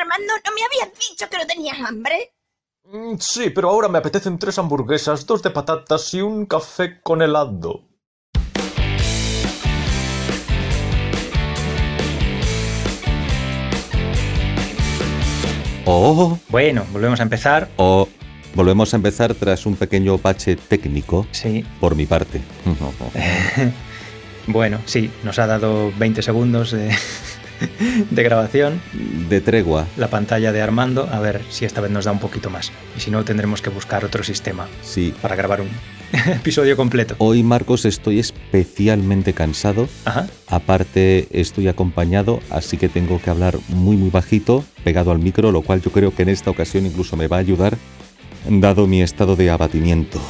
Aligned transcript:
Armando, 0.00 0.32
¿no 0.44 0.52
me 0.54 0.60
habías 0.64 0.98
dicho 0.98 1.28
que 1.28 1.36
no 1.38 1.46
tenías 1.46 1.78
hambre? 1.80 2.34
Mm, 2.84 3.16
Sí, 3.18 3.50
pero 3.50 3.68
ahora 3.70 3.88
me 3.88 3.98
apetecen 3.98 4.38
tres 4.38 4.58
hamburguesas, 4.58 5.26
dos 5.26 5.42
de 5.42 5.50
patatas 5.50 6.12
y 6.14 6.20
un 6.22 6.46
café 6.46 7.00
con 7.02 7.22
helado. 7.22 7.86
Oh, 15.86 16.38
Bueno, 16.48 16.84
volvemos 16.92 17.20
a 17.20 17.22
empezar. 17.22 17.68
oh. 17.76 18.08
Volvemos 18.52 18.92
a 18.92 18.96
empezar 18.96 19.32
tras 19.34 19.64
un 19.64 19.76
pequeño 19.76 20.18
bache 20.18 20.56
técnico 20.56 21.24
Sí, 21.30 21.64
por 21.78 21.94
mi 21.94 22.04
parte. 22.04 22.40
bueno, 24.48 24.80
sí, 24.86 25.08
nos 25.22 25.38
ha 25.38 25.46
dado 25.46 25.92
20 25.96 26.20
segundos 26.20 26.72
de, 26.72 26.88
de 28.10 28.22
grabación 28.22 28.80
De 29.28 29.40
tregua. 29.40 29.86
la 29.96 30.08
pantalla 30.08 30.52
de 30.52 30.60
Armando. 30.62 31.08
A 31.10 31.20
ver 31.20 31.42
si 31.50 31.64
esta 31.64 31.80
vez 31.80 31.90
nos 31.90 32.04
da 32.04 32.12
un 32.12 32.18
poquito 32.20 32.50
más. 32.50 32.72
Y 32.96 33.00
si 33.00 33.10
no, 33.10 33.24
tendremos 33.24 33.62
que 33.62 33.70
buscar 33.70 34.04
otro 34.04 34.22
sistema 34.24 34.66
Sí. 34.82 35.14
para 35.20 35.36
grabar 35.36 35.60
un 35.60 35.68
episodio 36.32 36.76
completo. 36.76 37.14
Hoy, 37.18 37.42
Marcos, 37.42 37.84
estoy 37.84 38.18
especialmente 38.18 39.32
cansado. 39.32 39.88
Ajá. 40.04 40.26
Aparte, 40.48 41.28
estoy 41.30 41.68
acompañado, 41.68 42.40
así 42.50 42.76
que 42.76 42.88
tengo 42.88 43.20
que 43.20 43.30
hablar 43.30 43.56
muy, 43.68 43.96
muy 43.96 44.10
bajito, 44.10 44.64
pegado 44.84 45.12
al 45.12 45.18
micro, 45.20 45.52
lo 45.52 45.62
cual 45.62 45.80
yo 45.82 45.90
creo 45.92 46.14
que 46.14 46.22
en 46.22 46.28
esta 46.30 46.50
ocasión 46.50 46.86
incluso 46.86 47.16
me 47.16 47.28
va 47.28 47.36
a 47.36 47.40
ayudar, 47.40 47.76
dado 48.48 48.86
mi 48.86 49.02
estado 49.02 49.36
de 49.36 49.50
abatimiento. 49.50 50.20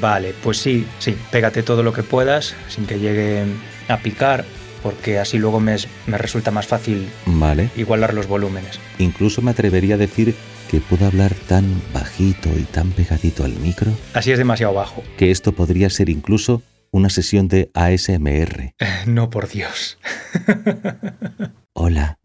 Vale, 0.00 0.34
pues 0.42 0.58
sí, 0.58 0.84
sí, 0.98 1.14
pégate 1.30 1.62
todo 1.62 1.82
lo 1.82 1.92
que 1.92 2.02
puedas 2.02 2.54
sin 2.68 2.86
que 2.86 2.98
llegue 2.98 3.44
a 3.88 3.98
picar, 3.98 4.44
porque 4.86 5.18
así 5.18 5.36
luego 5.38 5.58
me, 5.58 5.74
es- 5.74 5.88
me 6.06 6.16
resulta 6.16 6.52
más 6.52 6.68
fácil 6.68 7.08
Vale. 7.26 7.70
igualar 7.76 8.14
los 8.14 8.28
volúmenes. 8.28 8.78
Incluso 9.00 9.42
me 9.42 9.50
atrevería 9.50 9.96
a 9.96 9.98
decir 9.98 10.36
que 10.70 10.80
puedo 10.80 11.06
hablar 11.06 11.34
tan 11.48 11.82
bajito 11.92 12.48
y 12.56 12.62
tan 12.62 12.92
pegadito 12.92 13.44
al 13.44 13.52
micro 13.56 13.90
Así 14.14 14.30
es 14.30 14.38
demasiado 14.38 14.74
bajo. 14.74 15.02
que 15.18 15.32
esto 15.32 15.50
podría 15.50 15.90
ser 15.90 16.08
incluso 16.08 16.62
una 16.92 17.10
sesión 17.10 17.48
de 17.48 17.68
ASMR. 17.74 18.74
No, 19.06 19.28
por 19.28 19.48
Dios. 19.48 19.98
Hola, 21.74 22.18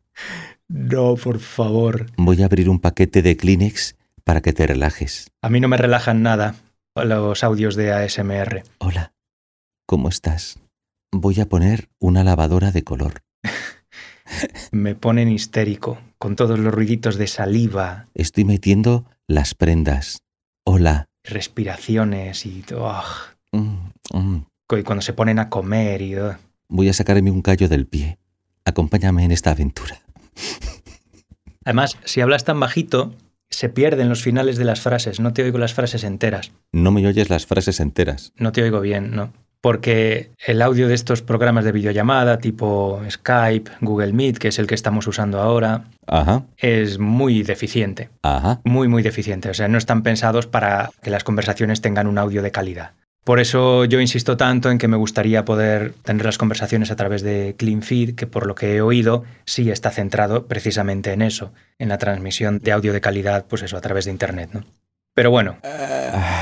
No, 0.68 1.16
por 1.16 1.40
favor. 1.40 2.06
voy 2.18 2.44
a 2.44 2.46
abrir 2.46 2.70
un 2.70 2.80
paquete 2.80 3.24
de 3.24 3.36
Kleenex 3.38 3.96
para 4.24 4.42
que 4.42 4.54
te 4.54 4.68
relajes. 4.68 5.32
A 5.42 5.50
mí 5.50 5.60
no 5.60 5.68
me 5.68 5.78
relajan 5.78 6.22
nada 6.22 6.54
los 6.96 7.44
audios 7.44 7.76
de 7.76 7.92
ASMR. 7.92 8.64
Hola, 8.78 9.14
¿cómo 9.88 10.10
estás? 10.10 10.60
Voy 11.12 11.40
a 11.42 11.46
poner 11.48 11.90
una 12.00 12.24
lavadora 12.24 12.72
de 12.72 12.84
color. 12.84 13.22
Me 14.72 14.96
ponen 14.96 15.30
histérico 15.30 16.00
con 16.18 16.36
todos 16.36 16.58
los 16.60 16.74
ruiditos 16.74 17.18
de 17.18 17.28
saliva, 17.28 18.08
Estoy 18.14 18.46
metiendo 18.46 19.06
las 19.28 19.56
prendas. 19.56 20.20
Hola. 20.64 21.08
respiraciones 21.24 22.46
y, 22.46 22.64
ugh, 22.74 23.32
Mm, 23.54 23.90
mm. 24.14 24.46
y 24.80 24.84
cuando 24.84 25.02
se 25.02 25.12
ponen 25.14 25.38
a 25.40 25.50
comer 25.50 26.02
y... 26.02 26.16
Voy 26.70 26.88
a 26.88 26.94
sacarme 26.94 27.30
un 27.32 27.42
callo 27.42 27.68
del 27.68 27.86
pie. 27.86 28.18
Acompáñame 28.64 29.26
en 29.26 29.32
esta 29.32 29.52
aventura. 29.52 30.00
Además, 31.66 31.98
si 32.06 32.22
hablas 32.22 32.46
tan 32.46 32.60
bajito, 32.60 33.14
se 33.50 33.68
pierden 33.68 34.08
los 34.08 34.24
finales 34.24 34.56
de 34.58 34.64
las 34.64 34.80
frases. 34.80 35.20
No 35.20 35.34
te 35.34 35.44
oigo 35.44 35.58
las 35.58 35.74
frases 35.74 36.06
enteras. 36.06 36.54
No 36.72 36.92
me 36.92 37.06
oyes 37.06 37.30
las 37.30 37.46
frases 37.46 37.82
enteras. 37.82 38.32
No 38.38 38.52
te 38.54 38.64
oigo 38.64 38.80
bien, 38.80 39.12
¿no? 39.12 39.34
Porque 39.62 40.32
el 40.46 40.62
audio 40.62 40.88
de 40.88 40.96
estos 40.96 41.22
programas 41.22 41.64
de 41.64 41.72
videollamada 41.72 42.40
tipo 42.40 43.00
Skype, 43.10 43.72
Google 43.82 44.12
Meet, 44.14 44.40
que 44.40 44.48
es 44.48 44.58
el 44.58 44.66
que 44.66 44.76
estamos 44.76 45.06
usando 45.08 45.40
ahora, 45.40 45.86
Ajá, 46.08 46.44
es 46.58 46.98
muy 46.98 47.44
deficiente. 47.44 48.10
ajá. 48.24 48.60
Muy, 48.64 48.88
muy 48.88 49.04
deficiente. 49.04 49.50
O 49.50 49.54
sea, 49.54 49.68
no 49.68 49.78
están 49.78 50.02
pensados 50.02 50.48
para 50.48 50.90
que 51.04 51.12
las 51.12 51.24
conversaciones 51.24 51.82
tengan 51.82 52.08
un 52.08 52.18
audio 52.18 52.42
de 52.42 52.52
calidad. 52.52 52.92
Por 53.24 53.40
eso 53.40 53.86
yo 53.86 54.00
insisto 54.00 54.36
tanto 54.36 54.72
en 54.72 54.80
que 54.80 54.88
me 54.88 54.98
gustaría 54.98 55.46
poder 55.46 55.94
tener 56.04 56.26
las 56.26 56.40
conversaciones 56.40 56.90
a 56.90 56.96
través 56.96 57.22
de 57.22 57.56
CleanFeed, 57.56 58.16
que 58.16 58.26
por 58.26 58.48
lo 58.48 58.56
que 58.56 58.76
he 58.76 58.82
oído 58.82 59.24
sí 59.46 59.70
está 59.70 59.92
centrado 59.92 60.48
precisamente 60.48 61.14
en 61.14 61.22
eso, 61.22 61.54
en 61.78 61.90
la 61.90 62.00
transmisión 62.00 62.58
de 62.58 62.72
audio 62.72 62.94
de 62.94 63.02
calidad, 63.02 63.46
pues 63.48 63.62
eso, 63.62 63.78
a 63.78 63.82
través 63.82 64.06
de 64.06 64.12
Internet, 64.12 64.50
¿no? 64.54 64.66
Pero 65.14 65.30
bueno, 65.30 65.58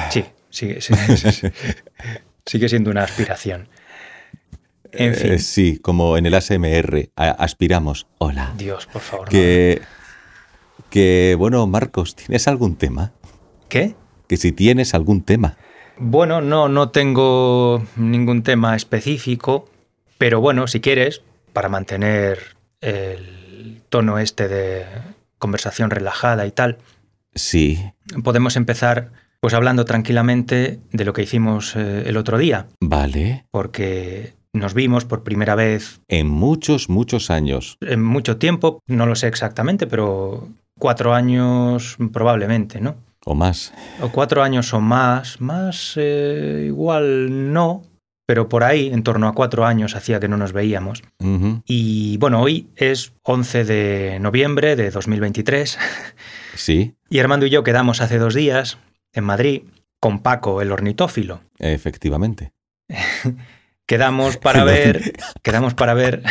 sí, 0.09 0.23
sigue, 0.49 0.79
sí, 0.79 0.93
sí, 1.17 1.31
sí. 1.31 1.47
sigue 2.49 2.67
siendo 2.69 2.89
una 2.91 3.03
aspiración. 3.03 3.69
En 4.91 5.13
fin, 5.13 5.33
Eh, 5.33 5.39
sí, 5.39 5.77
como 5.77 6.17
en 6.17 6.25
el 6.25 6.33
ASMR. 6.33 7.09
a- 7.15 7.29
aspiramos. 7.29 8.07
Hola. 8.17 8.53
Dios, 8.57 8.87
por 8.87 9.01
favor. 9.01 9.27
no. 9.27 9.31
Que. 9.31 9.81
Que, 10.89 11.35
bueno, 11.37 11.67
Marcos, 11.67 12.15
¿tienes 12.15 12.47
algún 12.47 12.75
tema? 12.75 13.11
¿Qué? 13.67 13.93
Que 14.27 14.37
si 14.37 14.51
tienes 14.51 14.95
algún 14.95 15.21
tema. 15.21 15.57
Bueno, 15.97 16.41
no, 16.41 16.67
no 16.69 16.89
tengo 16.89 17.85
ningún 17.95 18.41
tema 18.41 18.75
específico, 18.75 19.69
pero 20.17 20.41
bueno, 20.41 20.65
si 20.67 20.79
quieres, 20.81 21.21
para 21.53 21.69
mantener 21.69 22.39
el 22.81 23.83
tono 23.89 24.17
este 24.17 24.47
de 24.47 24.85
conversación 25.37 25.91
relajada 25.91 26.47
y 26.47 26.51
tal, 26.51 26.77
Sí, 27.35 27.79
podemos 28.23 28.55
empezar 28.55 29.11
pues 29.41 29.53
hablando 29.53 29.85
tranquilamente 29.85 30.79
de 30.91 31.05
lo 31.05 31.13
que 31.13 31.23
hicimos 31.23 31.75
eh, 31.75 32.03
el 32.07 32.17
otro 32.17 32.37
día, 32.37 32.67
vale. 32.81 33.45
porque 33.51 34.33
nos 34.53 34.73
vimos 34.73 35.05
por 35.05 35.23
primera 35.23 35.55
vez 35.55 36.01
En 36.07 36.27
muchos, 36.29 36.89
muchos 36.89 37.29
años. 37.29 37.77
en 37.81 38.03
mucho 38.03 38.37
tiempo, 38.37 38.81
no 38.87 39.05
lo 39.05 39.15
sé 39.15 39.27
exactamente, 39.27 39.87
pero 39.87 40.47
cuatro 40.77 41.13
años 41.13 41.97
probablemente, 42.11 42.81
¿no? 42.81 42.95
O 43.25 43.35
más. 43.35 43.73
O 44.01 44.09
cuatro 44.09 44.41
años 44.43 44.73
o 44.73 44.79
más, 44.81 45.39
más 45.41 45.93
eh, 45.97 46.63
igual 46.67 47.53
no, 47.53 47.83
pero 48.25 48.47
por 48.47 48.63
ahí, 48.63 48.87
en 48.93 49.03
torno 49.03 49.27
a 49.27 49.33
cuatro 49.33 49.65
años, 49.65 49.95
hacía 49.95 50.19
que 50.19 50.27
no 50.27 50.37
nos 50.37 50.53
veíamos. 50.53 51.03
Y 51.65 52.17
bueno, 52.17 52.41
hoy 52.41 52.67
es 52.75 53.13
11 53.23 53.65
de 53.65 54.17
noviembre 54.19 54.75
de 54.75 54.89
2023 54.91 55.77
Sí, 56.55 56.93
y 57.09 57.19
Armando 57.19 57.45
y 57.45 57.49
yo 57.49 57.63
quedamos 57.63 58.01
hace 58.01 58.17
dos 58.19 58.33
días 58.35 58.77
en 59.13 59.23
Madrid 59.23 59.63
con 59.99 60.19
Paco, 60.19 60.61
el 60.61 60.71
ornitófilo. 60.71 61.41
efectivamente. 61.59 62.51
Quedamos 63.85 64.37
para 64.37 64.63
ver, 64.63 65.13
quedamos 65.41 65.73
para 65.73 65.93
ver 65.95 66.21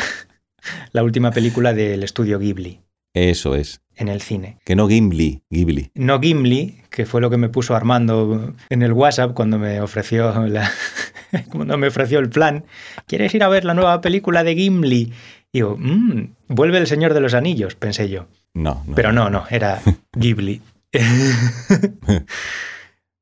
la 0.93 1.03
última 1.03 1.31
película 1.33 1.72
del 1.75 2.03
estudio 2.05 2.39
Ghibli 2.39 2.81
Eso 3.15 3.56
es. 3.56 3.81
en 3.97 4.06
el 4.09 4.21
cine. 4.21 4.59
Que 4.65 4.77
no 4.77 4.87
Gimli, 4.89 5.43
Ghibli. 5.50 5.91
No 5.94 6.21
Gimli, 6.21 6.83
que 6.91 7.05
fue 7.05 7.21
lo 7.21 7.31
que 7.31 7.37
me 7.37 7.49
puso 7.49 7.75
Armando 7.75 8.55
en 8.69 8.83
el 8.83 8.93
WhatsApp 8.93 9.34
cuando 9.34 9.59
me 9.59 9.81
ofreció 9.81 10.47
la, 10.47 10.71
cuando 11.50 11.77
me 11.78 11.89
ofreció 11.89 12.21
el 12.21 12.28
plan. 12.28 12.65
¿Quieres 13.06 13.34
ir 13.34 13.43
a 13.43 13.49
ver 13.49 13.65
la 13.65 13.75
nueva 13.75 14.00
película 14.00 14.45
de 14.45 14.55
Gimli? 14.55 15.12
Y 15.53 15.59
digo, 15.59 15.77
"Mm, 15.78 16.34
vuelve 16.49 16.78
el 16.78 16.87
Señor 16.87 17.12
de 17.12 17.21
los 17.21 17.34
Anillos, 17.34 17.75
pensé 17.75 18.09
yo. 18.09 18.28
No, 18.55 18.84
no. 18.87 18.95
Pero 18.95 19.12
no, 19.12 19.31
no, 19.31 19.47
era 19.50 19.81
Ghibli. 20.12 20.62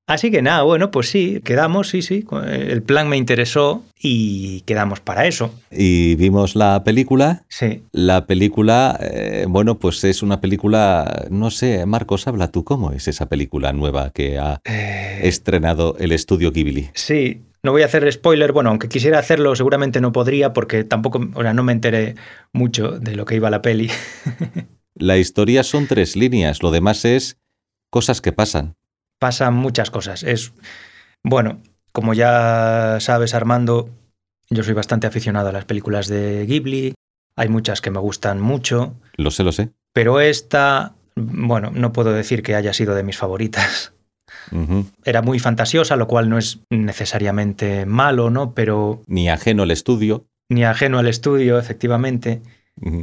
Así 0.08 0.30
que 0.30 0.40
nada, 0.40 0.62
bueno, 0.62 0.92
pues 0.92 1.08
sí, 1.08 1.40
quedamos, 1.44 1.88
sí, 1.88 2.00
sí. 2.00 2.24
El 2.48 2.84
plan 2.84 3.08
me 3.08 3.16
interesó 3.16 3.82
y 4.00 4.60
quedamos 4.60 5.00
para 5.00 5.26
eso. 5.26 5.52
Y 5.68 6.14
vimos 6.14 6.54
la 6.54 6.84
película. 6.84 7.42
Sí. 7.48 7.82
La 7.90 8.24
película, 8.26 8.96
eh, 9.02 9.46
bueno, 9.48 9.80
pues 9.80 10.04
es 10.04 10.22
una 10.22 10.40
película, 10.40 11.26
no 11.30 11.50
sé, 11.50 11.84
Marcos, 11.86 12.28
habla 12.28 12.52
tú, 12.52 12.62
¿cómo 12.62 12.92
es 12.92 13.08
esa 13.08 13.26
película 13.26 13.72
nueva 13.72 14.10
que 14.10 14.38
ha 14.38 14.60
Eh, 14.64 15.22
estrenado 15.24 15.96
el 15.98 16.12
estudio 16.12 16.52
Ghibli? 16.52 16.88
Sí, 16.94 17.42
no 17.64 17.72
voy 17.72 17.82
a 17.82 17.86
hacer 17.86 18.10
spoiler. 18.12 18.52
Bueno, 18.52 18.70
aunque 18.70 18.88
quisiera 18.88 19.18
hacerlo, 19.18 19.56
seguramente 19.56 20.00
no 20.00 20.12
podría 20.12 20.52
porque 20.52 20.84
tampoco, 20.84 21.20
o 21.34 21.42
sea, 21.42 21.52
no 21.52 21.64
me 21.64 21.72
enteré 21.72 22.14
mucho 22.52 22.92
de 22.92 23.16
lo 23.16 23.24
que 23.24 23.34
iba 23.34 23.50
la 23.50 23.60
peli. 23.60 23.90
La 24.98 25.18
historia 25.18 25.62
son 25.62 25.86
tres 25.86 26.16
líneas, 26.16 26.62
lo 26.62 26.70
demás 26.70 27.04
es 27.04 27.36
cosas 27.90 28.20
que 28.20 28.32
pasan. 28.32 28.74
Pasan 29.18 29.54
muchas 29.54 29.90
cosas. 29.90 30.22
Es, 30.22 30.52
bueno, 31.24 31.60
como 31.92 32.14
ya 32.14 32.98
sabes, 33.00 33.34
Armando, 33.34 33.88
yo 34.50 34.62
soy 34.62 34.74
bastante 34.74 35.06
aficionado 35.06 35.48
a 35.48 35.52
las 35.52 35.64
películas 35.64 36.06
de 36.08 36.44
Ghibli. 36.46 36.94
Hay 37.36 37.48
muchas 37.48 37.80
que 37.80 37.90
me 37.90 37.98
gustan 37.98 38.40
mucho, 38.40 38.94
Lo 39.16 39.30
sé, 39.30 39.42
lo 39.44 39.52
sé. 39.52 39.70
pero 39.92 40.20
esta, 40.20 40.94
bueno, 41.16 41.70
no 41.74 41.92
puedo 41.92 42.12
decir 42.12 42.42
que 42.42 42.54
haya 42.54 42.72
sido 42.72 42.94
de 42.94 43.02
mis 43.02 43.16
favoritas. 43.18 43.92
Era 45.04 45.22
muy 45.22 45.38
fantasiosa, 45.38 45.96
lo 45.96 46.06
cual 46.06 46.28
no 46.30 46.38
es 46.38 46.60
necesariamente 46.70 47.84
malo, 47.86 48.30
¿no? 48.30 48.54
Pero 48.54 49.02
Ni 49.06 49.28
ajeno 49.28 49.64
al 49.64 49.70
estudio. 49.70 50.26
ni 50.48 50.64
ajeno 50.64 50.98
al 50.98 51.08
estudio, 51.08 51.58
efectivamente. 51.58 52.42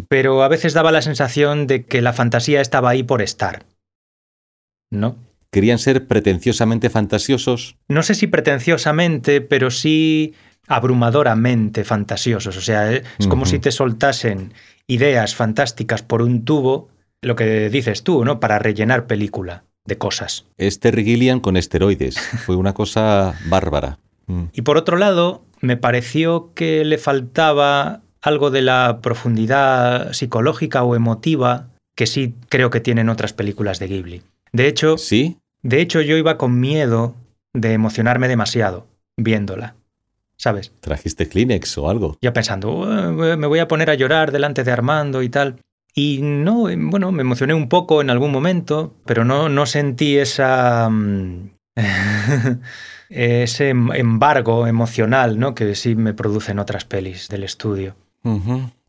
Pero 0.07 0.43
a 0.43 0.47
veces 0.47 0.73
daba 0.73 0.91
la 0.91 1.01
sensación 1.01 1.65
de 1.67 1.85
que 1.85 2.01
la 2.01 2.13
fantasía 2.13 2.61
estaba 2.61 2.89
ahí 2.91 3.03
por 3.03 3.21
estar. 3.21 3.65
¿No? 4.93 5.17
Querían 5.51 5.79
ser 5.79 6.07
pretenciosamente 6.07 6.89
fantasiosos. 6.89 7.75
No 7.87 8.01
sé 8.01 8.15
si 8.15 8.27
pretenciosamente, 8.27 9.41
pero 9.41 9.69
sí 9.69 10.33
abrumadoramente 10.67 11.83
fantasiosos. 11.83 12.57
O 12.57 12.61
sea, 12.61 12.91
es 12.91 13.27
como 13.27 13.45
si 13.45 13.59
te 13.59 13.71
soltasen 13.71 14.53
ideas 14.87 15.35
fantásticas 15.35 16.01
por 16.01 16.21
un 16.21 16.45
tubo 16.45 16.89
lo 17.21 17.35
que 17.35 17.69
dices 17.69 18.03
tú, 18.03 18.25
¿no? 18.25 18.39
Para 18.39 18.59
rellenar 18.59 19.07
película 19.07 19.63
de 19.85 19.97
cosas. 19.97 20.45
Es 20.57 20.79
Terry 20.79 21.03
Gilliam 21.03 21.39
con 21.39 21.57
esteroides. 21.57 22.17
Fue 22.45 22.55
una 22.55 22.73
cosa 22.73 23.33
bárbara. 23.45 23.99
Mm. 24.27 24.45
Y 24.53 24.61
por 24.61 24.77
otro 24.77 24.97
lado, 24.97 25.43
me 25.61 25.77
pareció 25.77 26.51
que 26.53 26.83
le 26.85 26.97
faltaba 26.97 28.01
algo 28.21 28.51
de 28.51 28.61
la 28.61 28.99
profundidad 29.01 30.13
psicológica 30.13 30.83
o 30.83 30.95
emotiva 30.95 31.67
que 31.95 32.07
sí 32.07 32.35
creo 32.49 32.69
que 32.69 32.79
tienen 32.79 33.09
otras 33.09 33.33
películas 33.33 33.79
de 33.79 33.87
Ghibli. 33.87 34.21
De 34.53 34.67
hecho, 34.67 34.97
¿Sí? 34.97 35.37
de 35.61 35.81
hecho 35.81 36.01
yo 36.01 36.15
iba 36.15 36.37
con 36.37 36.59
miedo 36.59 37.15
de 37.53 37.73
emocionarme 37.73 38.27
demasiado 38.27 38.87
viéndola. 39.17 39.75
¿Sabes? 40.37 40.71
¿Trajiste 40.81 41.27
Kleenex 41.29 41.77
o 41.77 41.89
algo? 41.89 42.17
Ya 42.21 42.33
pensando, 42.33 42.71
"Uh, 42.71 43.37
me 43.37 43.47
voy 43.47 43.59
a 43.59 43.67
poner 43.67 43.89
a 43.89 43.93
llorar 43.95 44.31
delante 44.31 44.63
de 44.63 44.71
Armando 44.71 45.21
y 45.21 45.29
tal. 45.29 45.57
Y 45.95 46.19
no, 46.23 46.69
eh, 46.69 46.75
bueno, 46.77 47.11
me 47.11 47.21
emocioné 47.21 47.53
un 47.53 47.69
poco 47.69 48.01
en 48.01 48.09
algún 48.09 48.31
momento, 48.31 48.95
pero 49.05 49.23
no, 49.25 49.47
no 49.49 49.65
sentí 49.65 50.17
esa. 50.17 50.89
mm, 50.89 51.49
ese 53.09 53.69
em- 53.69 53.91
embargo 53.93 54.67
emocional, 54.67 55.39
¿no? 55.39 55.53
Que 55.55 55.75
sí 55.75 55.95
me 55.95 56.13
producen 56.13 56.59
otras 56.59 56.85
pelis 56.85 57.29
del 57.29 57.43
estudio. 57.43 57.95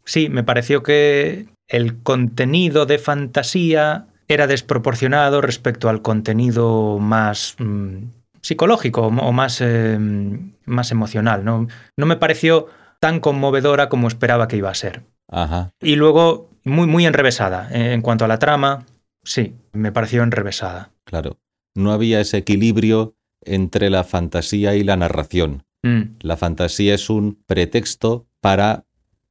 Sí, 0.04 0.28
me 0.28 0.44
pareció 0.44 0.82
que 0.82 1.46
el 1.68 2.02
contenido 2.02 2.86
de 2.86 2.98
fantasía 2.98 4.06
era 4.28 4.46
desproporcionado 4.46 5.40
respecto 5.40 5.88
al 5.88 6.02
contenido 6.02 6.98
más 6.98 7.56
mm, 7.58 7.96
psicológico 8.40 9.02
o 9.08 9.32
más, 9.32 9.60
eh, 9.60 9.98
más 10.66 10.90
emocional. 10.90 11.44
¿no? 11.44 11.66
no 11.96 12.06
me 12.06 12.16
pareció 12.16 12.66
tan 13.00 13.20
conmovedora 13.20 13.88
como 13.88 14.08
esperaba 14.08 14.48
que 14.48 14.56
iba 14.56 14.70
a 14.70 14.74
ser. 14.74 15.02
Ajá. 15.30 15.70
Y 15.80 15.96
luego, 15.96 16.50
muy, 16.64 16.86
muy 16.86 17.06
enrevesada. 17.06 17.68
Eh, 17.72 17.92
En 17.92 18.02
cuanto 18.02 18.24
a 18.24 18.28
la 18.28 18.38
trama, 18.38 18.86
sí, 19.22 19.54
me 19.72 19.92
pareció 19.92 20.22
enrevesada. 20.22 20.90
Claro. 21.04 21.38
No 21.74 21.92
había 21.92 22.20
ese 22.20 22.36
equilibrio 22.38 23.14
entre 23.42 23.90
la 23.90 24.04
fantasía 24.04 24.74
y 24.74 24.84
la 24.84 24.96
narración. 24.96 25.64
Mm, 25.82 26.16
La 26.20 26.36
fantasía 26.36 26.94
es 26.94 27.10
un 27.10 27.38
pretexto 27.46 28.26
para... 28.40 28.84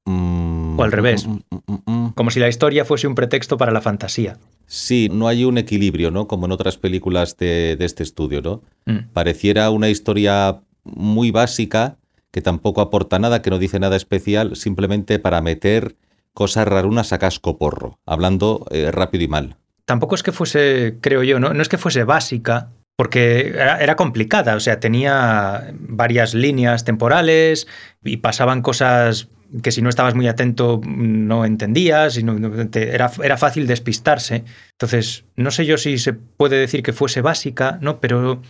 mm, 0.06 0.78
O 0.80 0.84
al 0.84 0.92
revés. 0.92 1.25
mm. 1.28 2.10
Como 2.16 2.30
si 2.30 2.40
la 2.40 2.48
historia 2.50 2.86
fuese 2.86 3.07
un 3.07 3.16
pretexto 3.16 3.57
para 3.57 3.72
la 3.72 3.81
fantasía. 3.81 4.38
Sí, 4.73 5.07
no 5.13 5.27
hay 5.27 5.45
un 5.45 5.59
equilibrio, 5.59 6.09
¿no? 6.09 6.25
Como 6.25 6.47
en 6.47 6.51
otras 6.51 6.77
películas 6.77 7.37
de, 7.37 7.75
de 7.77 7.85
este 7.85 8.01
estudio, 8.01 8.41
¿no? 8.41 8.63
Mm, 8.87 9.11
Pareciera 9.13 9.69
una 9.69 9.87
historia 9.89 10.61
muy 10.83 11.29
básica, 11.29 11.97
que 12.31 12.41
tampoco 12.41 12.81
aporta 12.81 13.19
nada, 13.19 13.43
que 13.43 13.51
no 13.51 13.59
dice 13.59 13.79
nada 13.79 13.95
especial, 13.95 14.55
simplemente 14.55 15.19
para 15.19 15.41
meter 15.41 15.95
cosas 16.33 16.67
rarunas 16.67 17.13
a 17.13 17.19
casco 17.19 17.59
porro, 17.59 17.99
hablando 18.07 18.65
eh, 18.71 18.89
rápido 18.89 19.23
y 19.23 19.27
mal. 19.27 19.57
tampoco 19.85 20.15
es 20.15 20.23
que 20.23 20.31
fuese, 20.31 20.97
creo 21.01 21.21
yo, 21.21 21.39
no, 21.39 21.53
no 21.53 21.61
es 21.61 21.69
que 21.69 21.77
fuese 21.77 22.03
básica, 22.03 22.71
porque 22.95 23.49
era, 23.49 23.77
era 23.77 23.95
complicada, 23.95 24.55
o 24.55 24.59
sea, 24.59 24.79
tenía 24.79 25.71
varias 25.81 26.33
líneas 26.33 26.83
temporales 26.83 27.67
y 28.03 28.17
pasaban 28.17 28.63
cosas 28.63 29.29
que 29.61 29.71
si 29.71 29.81
no 29.81 29.89
estabas 29.89 30.15
muy 30.15 30.27
atento 30.27 30.81
no 30.83 31.45
entendías, 31.45 32.17
y 32.17 32.23
no- 32.23 32.33
no- 32.39 32.69
te- 32.69 32.89
era, 32.95 33.11
era 33.23 33.38
fácil 33.38 33.67
despistarse. 33.67 34.44
Entonces, 34.71 35.25
no 35.35 35.51
sé 35.51 35.65
yo 35.65 35.77
si 35.77 35.97
se 35.97 36.13
puede 36.13 36.57
decir 36.57 36.81
que 36.83 36.94
fuese 36.94 37.21
básica, 37.21 37.77
¿no? 37.81 38.00
Pero, 38.00 38.41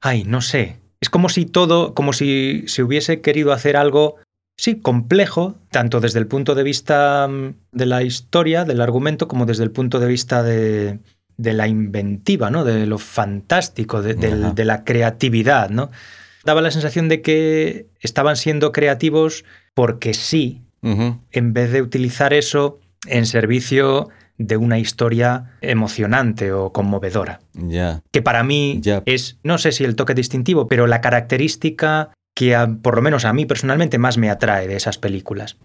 ay, 0.00 0.24
no 0.24 0.40
sé. 0.40 0.76
Es 1.00 1.10
como 1.10 1.28
si 1.28 1.46
todo, 1.46 1.94
como 1.94 2.12
si 2.12 2.64
se 2.66 2.82
hubiese 2.82 3.20
querido 3.20 3.52
hacer 3.52 3.76
algo 3.76 4.16
Sí, 4.60 4.74
complejo, 4.74 5.54
tanto 5.70 6.00
desde 6.00 6.18
el 6.18 6.26
punto 6.26 6.56
de 6.56 6.64
vista 6.64 7.28
mm, 7.28 7.54
de 7.70 7.86
la 7.86 8.02
historia, 8.02 8.64
del 8.64 8.80
argumento, 8.80 9.28
como 9.28 9.46
desde 9.46 9.62
el 9.62 9.70
punto 9.70 10.00
de 10.00 10.08
vista 10.08 10.42
de, 10.42 10.98
de 11.36 11.52
la 11.52 11.68
inventiva, 11.68 12.50
¿no? 12.50 12.64
De 12.64 12.84
lo 12.84 12.98
fantástico, 12.98 14.02
de 14.02 14.64
la 14.64 14.82
creatividad, 14.82 15.70
¿no? 15.70 15.92
Daba 16.48 16.62
la 16.62 16.70
sensación 16.70 17.08
de 17.10 17.20
que 17.20 17.88
estaban 18.00 18.36
siendo 18.36 18.72
creativos 18.72 19.44
porque 19.74 20.14
sí, 20.14 20.62
en 21.30 21.52
vez 21.52 21.70
de 21.72 21.82
utilizar 21.82 22.32
eso 22.32 22.78
en 23.06 23.26
servicio 23.26 24.08
de 24.38 24.56
una 24.56 24.78
historia 24.78 25.56
emocionante 25.60 26.52
o 26.52 26.72
conmovedora. 26.72 27.40
Que 28.12 28.22
para 28.22 28.42
mí 28.44 28.80
es, 29.04 29.36
no 29.42 29.58
sé 29.58 29.72
si 29.72 29.84
el 29.84 29.94
toque 29.94 30.14
distintivo, 30.14 30.66
pero 30.68 30.86
la 30.86 31.00
característica 31.02 32.10
que 32.34 32.56
a- 32.56 32.66
por 32.66 32.96
lo 32.96 33.02
menos 33.02 33.26
a 33.26 33.32
mí 33.34 33.44
personalmente 33.44 33.98
más 33.98 34.16
me 34.16 34.30
atrae 34.30 34.68
de 34.68 34.76
esas 34.76 34.96
películas, 34.96 35.56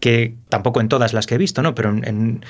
que 0.00 0.34
tampoco 0.48 0.80
en 0.80 0.88
todas 0.88 1.12
las 1.12 1.26
que 1.26 1.36
he 1.36 1.38
visto, 1.38 1.62
¿no? 1.62 1.74
pero 1.76 1.90
en, 1.90 2.04
en- 2.08 2.44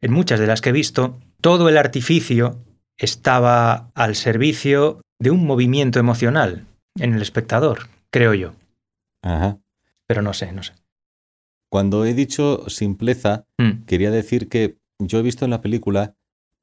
en 0.00 0.12
muchas 0.12 0.40
de 0.40 0.46
las 0.48 0.60
que 0.60 0.70
he 0.70 0.72
visto, 0.72 1.20
todo 1.40 1.68
el 1.68 1.76
artificio 1.78 2.58
estaba 2.98 3.90
al 3.94 4.16
servicio 4.16 5.00
de 5.20 5.30
un 5.30 5.46
movimiento 5.46 5.98
emocional 6.00 6.64
en 6.98 7.14
el 7.14 7.22
espectador, 7.22 7.88
creo 8.10 8.34
yo, 8.34 8.52
Ajá. 9.22 9.58
pero 10.06 10.22
no 10.22 10.32
sé, 10.32 10.52
no 10.52 10.62
sé. 10.62 10.72
Cuando 11.70 12.04
he 12.04 12.14
dicho 12.14 12.68
simpleza, 12.68 13.46
Mm, 13.58 13.84
quería 13.84 14.10
decir 14.10 14.48
que 14.48 14.78
yo 15.00 15.18
he 15.18 15.22
visto 15.22 15.44
en 15.44 15.50
la 15.50 15.60
película 15.60 16.14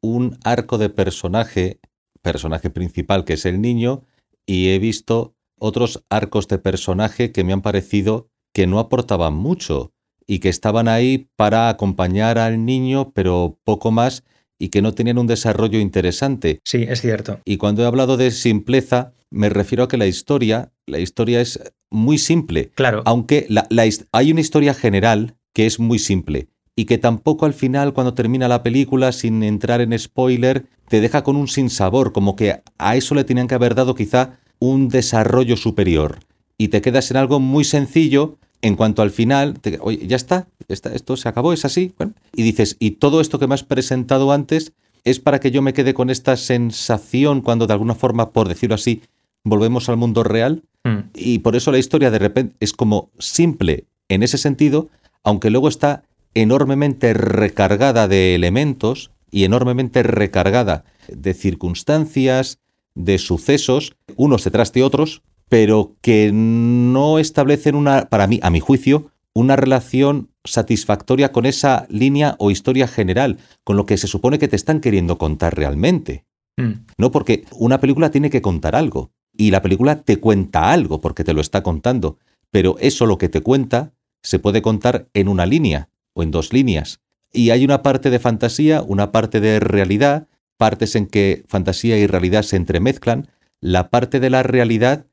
un 0.01 0.37
arco 0.43 0.77
de 0.77 0.89
personaje, 0.89 1.79
personaje 2.21 2.69
principal 2.69 3.25
que 3.25 3.33
es 3.33 3.45
el 3.45 3.61
niño, 3.61 4.03
y 4.45 4.69
he 4.69 4.79
visto 4.79 5.35
otros 5.59 6.03
arcos 6.09 6.47
de 6.47 6.57
personaje 6.59 7.31
que 7.31 7.43
me 7.43 7.53
han 7.53 7.61
parecido 7.61 8.29
que 8.53 8.67
no 8.67 8.79
aportaban 8.79 9.33
mucho 9.33 9.93
y 10.25 10.39
que 10.39 10.49
estaban 10.49 10.87
ahí 10.87 11.29
para 11.35 11.69
acompañar 11.69 12.37
al 12.37 12.65
niño, 12.65 13.11
pero 13.13 13.59
poco 13.63 13.91
más, 13.91 14.23
y 14.59 14.69
que 14.69 14.81
no 14.81 14.93
tenían 14.93 15.17
un 15.17 15.27
desarrollo 15.27 15.79
interesante. 15.79 16.61
Sí, 16.65 16.85
es 16.87 17.01
cierto. 17.01 17.39
Y 17.45 17.57
cuando 17.57 17.83
he 17.83 17.85
hablado 17.85 18.17
de 18.17 18.31
simpleza, 18.31 19.13
me 19.31 19.49
refiero 19.49 19.83
a 19.83 19.87
que 19.87 19.97
la 19.97 20.07
historia, 20.07 20.71
la 20.85 20.99
historia 20.99 21.41
es 21.41 21.59
muy 21.89 22.17
simple, 22.17 22.69
Claro, 22.75 23.01
aunque 23.05 23.45
la- 23.49 23.67
hay 24.11 24.31
una 24.31 24.41
historia 24.41 24.73
general 24.73 25.35
que 25.53 25.65
es 25.65 25.79
muy 25.79 25.99
simple 25.99 26.47
y 26.75 26.85
que 26.85 26.97
tampoco 26.97 27.45
al 27.45 27.53
final, 27.53 27.93
cuando 27.93 28.13
termina 28.13 28.47
la 28.47 28.63
película, 28.63 29.11
sin 29.11 29.43
entrar 29.43 29.81
en 29.81 29.97
spoiler, 29.97 30.65
te 30.87 31.01
deja 31.01 31.23
con 31.23 31.35
un 31.35 31.47
sinsabor, 31.47 32.11
como 32.13 32.35
que 32.35 32.61
a 32.77 32.95
eso 32.95 33.15
le 33.15 33.23
tenían 33.23 33.47
que 33.47 33.55
haber 33.55 33.75
dado 33.75 33.95
quizá 33.95 34.39
un 34.59 34.87
desarrollo 34.89 35.57
superior. 35.57 36.19
Y 36.57 36.67
te 36.67 36.81
quedas 36.81 37.09
en 37.11 37.17
algo 37.17 37.39
muy 37.39 37.63
sencillo 37.63 38.37
en 38.61 38.75
cuanto 38.75 39.01
al 39.01 39.11
final, 39.11 39.59
te- 39.59 39.79
oye, 39.81 40.05
ya 40.07 40.15
está, 40.15 40.47
está, 40.67 40.93
esto 40.93 41.17
se 41.17 41.27
acabó, 41.27 41.51
es 41.51 41.65
así. 41.65 41.93
Bueno, 41.97 42.13
y 42.35 42.43
dices, 42.43 42.77
y 42.79 42.91
todo 42.91 43.19
esto 43.21 43.39
que 43.39 43.47
me 43.47 43.55
has 43.55 43.63
presentado 43.63 44.31
antes 44.31 44.73
es 45.03 45.19
para 45.19 45.39
que 45.39 45.51
yo 45.51 45.61
me 45.61 45.73
quede 45.73 45.93
con 45.93 46.09
esta 46.09 46.37
sensación 46.37 47.41
cuando 47.41 47.67
de 47.67 47.73
alguna 47.73 47.95
forma, 47.95 48.31
por 48.31 48.47
decirlo 48.47 48.75
así, 48.75 49.01
volvemos 49.43 49.89
al 49.89 49.97
mundo 49.97 50.23
real. 50.23 50.63
Mm, 50.83 51.09
Y 51.13 51.39
por 51.39 51.55
eso 51.55 51.71
la 51.71 51.77
historia 51.77 52.11
de 52.11 52.19
repente 52.19 52.55
es 52.59 52.73
como 52.73 53.11
simple 53.19 53.85
en 54.09 54.23
ese 54.23 54.37
sentido, 54.37 54.89
aunque 55.23 55.49
luego 55.49 55.67
está 55.67 56.03
enormemente 56.33 57.13
recargada 57.13 58.07
de 58.07 58.35
elementos 58.35 59.11
y 59.29 59.43
enormemente 59.43 60.03
recargada 60.03 60.83
de 61.07 61.33
circunstancias, 61.33 62.59
de 62.95 63.17
sucesos, 63.17 63.95
unos 64.15 64.43
detrás 64.43 64.73
de 64.73 64.83
otros, 64.83 65.21
pero 65.49 65.95
que 66.01 66.31
no 66.33 67.19
establecen 67.19 67.75
una, 67.75 68.09
para 68.09 68.27
mí, 68.27 68.39
a 68.41 68.49
mi 68.49 68.59
juicio, 68.59 69.11
una 69.33 69.55
relación 69.55 70.29
satisfactoria 70.43 71.31
con 71.31 71.45
esa 71.45 71.85
línea 71.89 72.35
o 72.39 72.51
historia 72.51 72.87
general, 72.87 73.37
con 73.63 73.77
lo 73.77 73.85
que 73.85 73.97
se 73.97 74.07
supone 74.07 74.39
que 74.39 74.47
te 74.47 74.55
están 74.55 74.79
queriendo 74.81 75.17
contar 75.17 75.55
realmente. 75.55 76.25
mm, 76.57 76.85
No, 76.97 77.11
porque 77.11 77.45
una 77.51 77.79
película 77.79 78.11
tiene 78.11 78.29
que 78.29 78.41
contar 78.41 78.75
algo. 78.75 79.11
Y 79.41 79.49
la 79.49 79.63
película 79.63 80.03
te 80.03 80.19
cuenta 80.19 80.71
algo 80.71 81.01
porque 81.01 81.23
te 81.23 81.33
lo 81.33 81.41
está 81.41 81.63
contando. 81.63 82.19
Pero 82.51 82.75
eso 82.79 83.07
lo 83.07 83.17
que 83.17 83.27
te 83.27 83.41
cuenta 83.41 83.91
se 84.21 84.37
puede 84.37 84.61
contar 84.61 85.07
en 85.15 85.27
una 85.27 85.47
línea 85.47 85.89
o 86.13 86.21
en 86.21 86.29
dos 86.29 86.53
líneas. 86.53 87.01
Y 87.33 87.49
hay 87.49 87.65
una 87.65 87.81
parte 87.81 88.11
de 88.11 88.19
fantasía, 88.19 88.83
una 88.83 89.11
parte 89.11 89.39
de 89.39 89.59
realidad, 89.59 90.27
partes 90.57 90.95
en 90.95 91.07
que 91.07 91.43
fantasía 91.47 91.97
y 91.97 92.05
realidad 92.05 92.43
se 92.43 92.55
entremezclan. 92.55 93.29
La 93.61 93.89
parte 93.89 94.19
de 94.19 94.29
la 94.29 94.43
realidad 94.43 95.07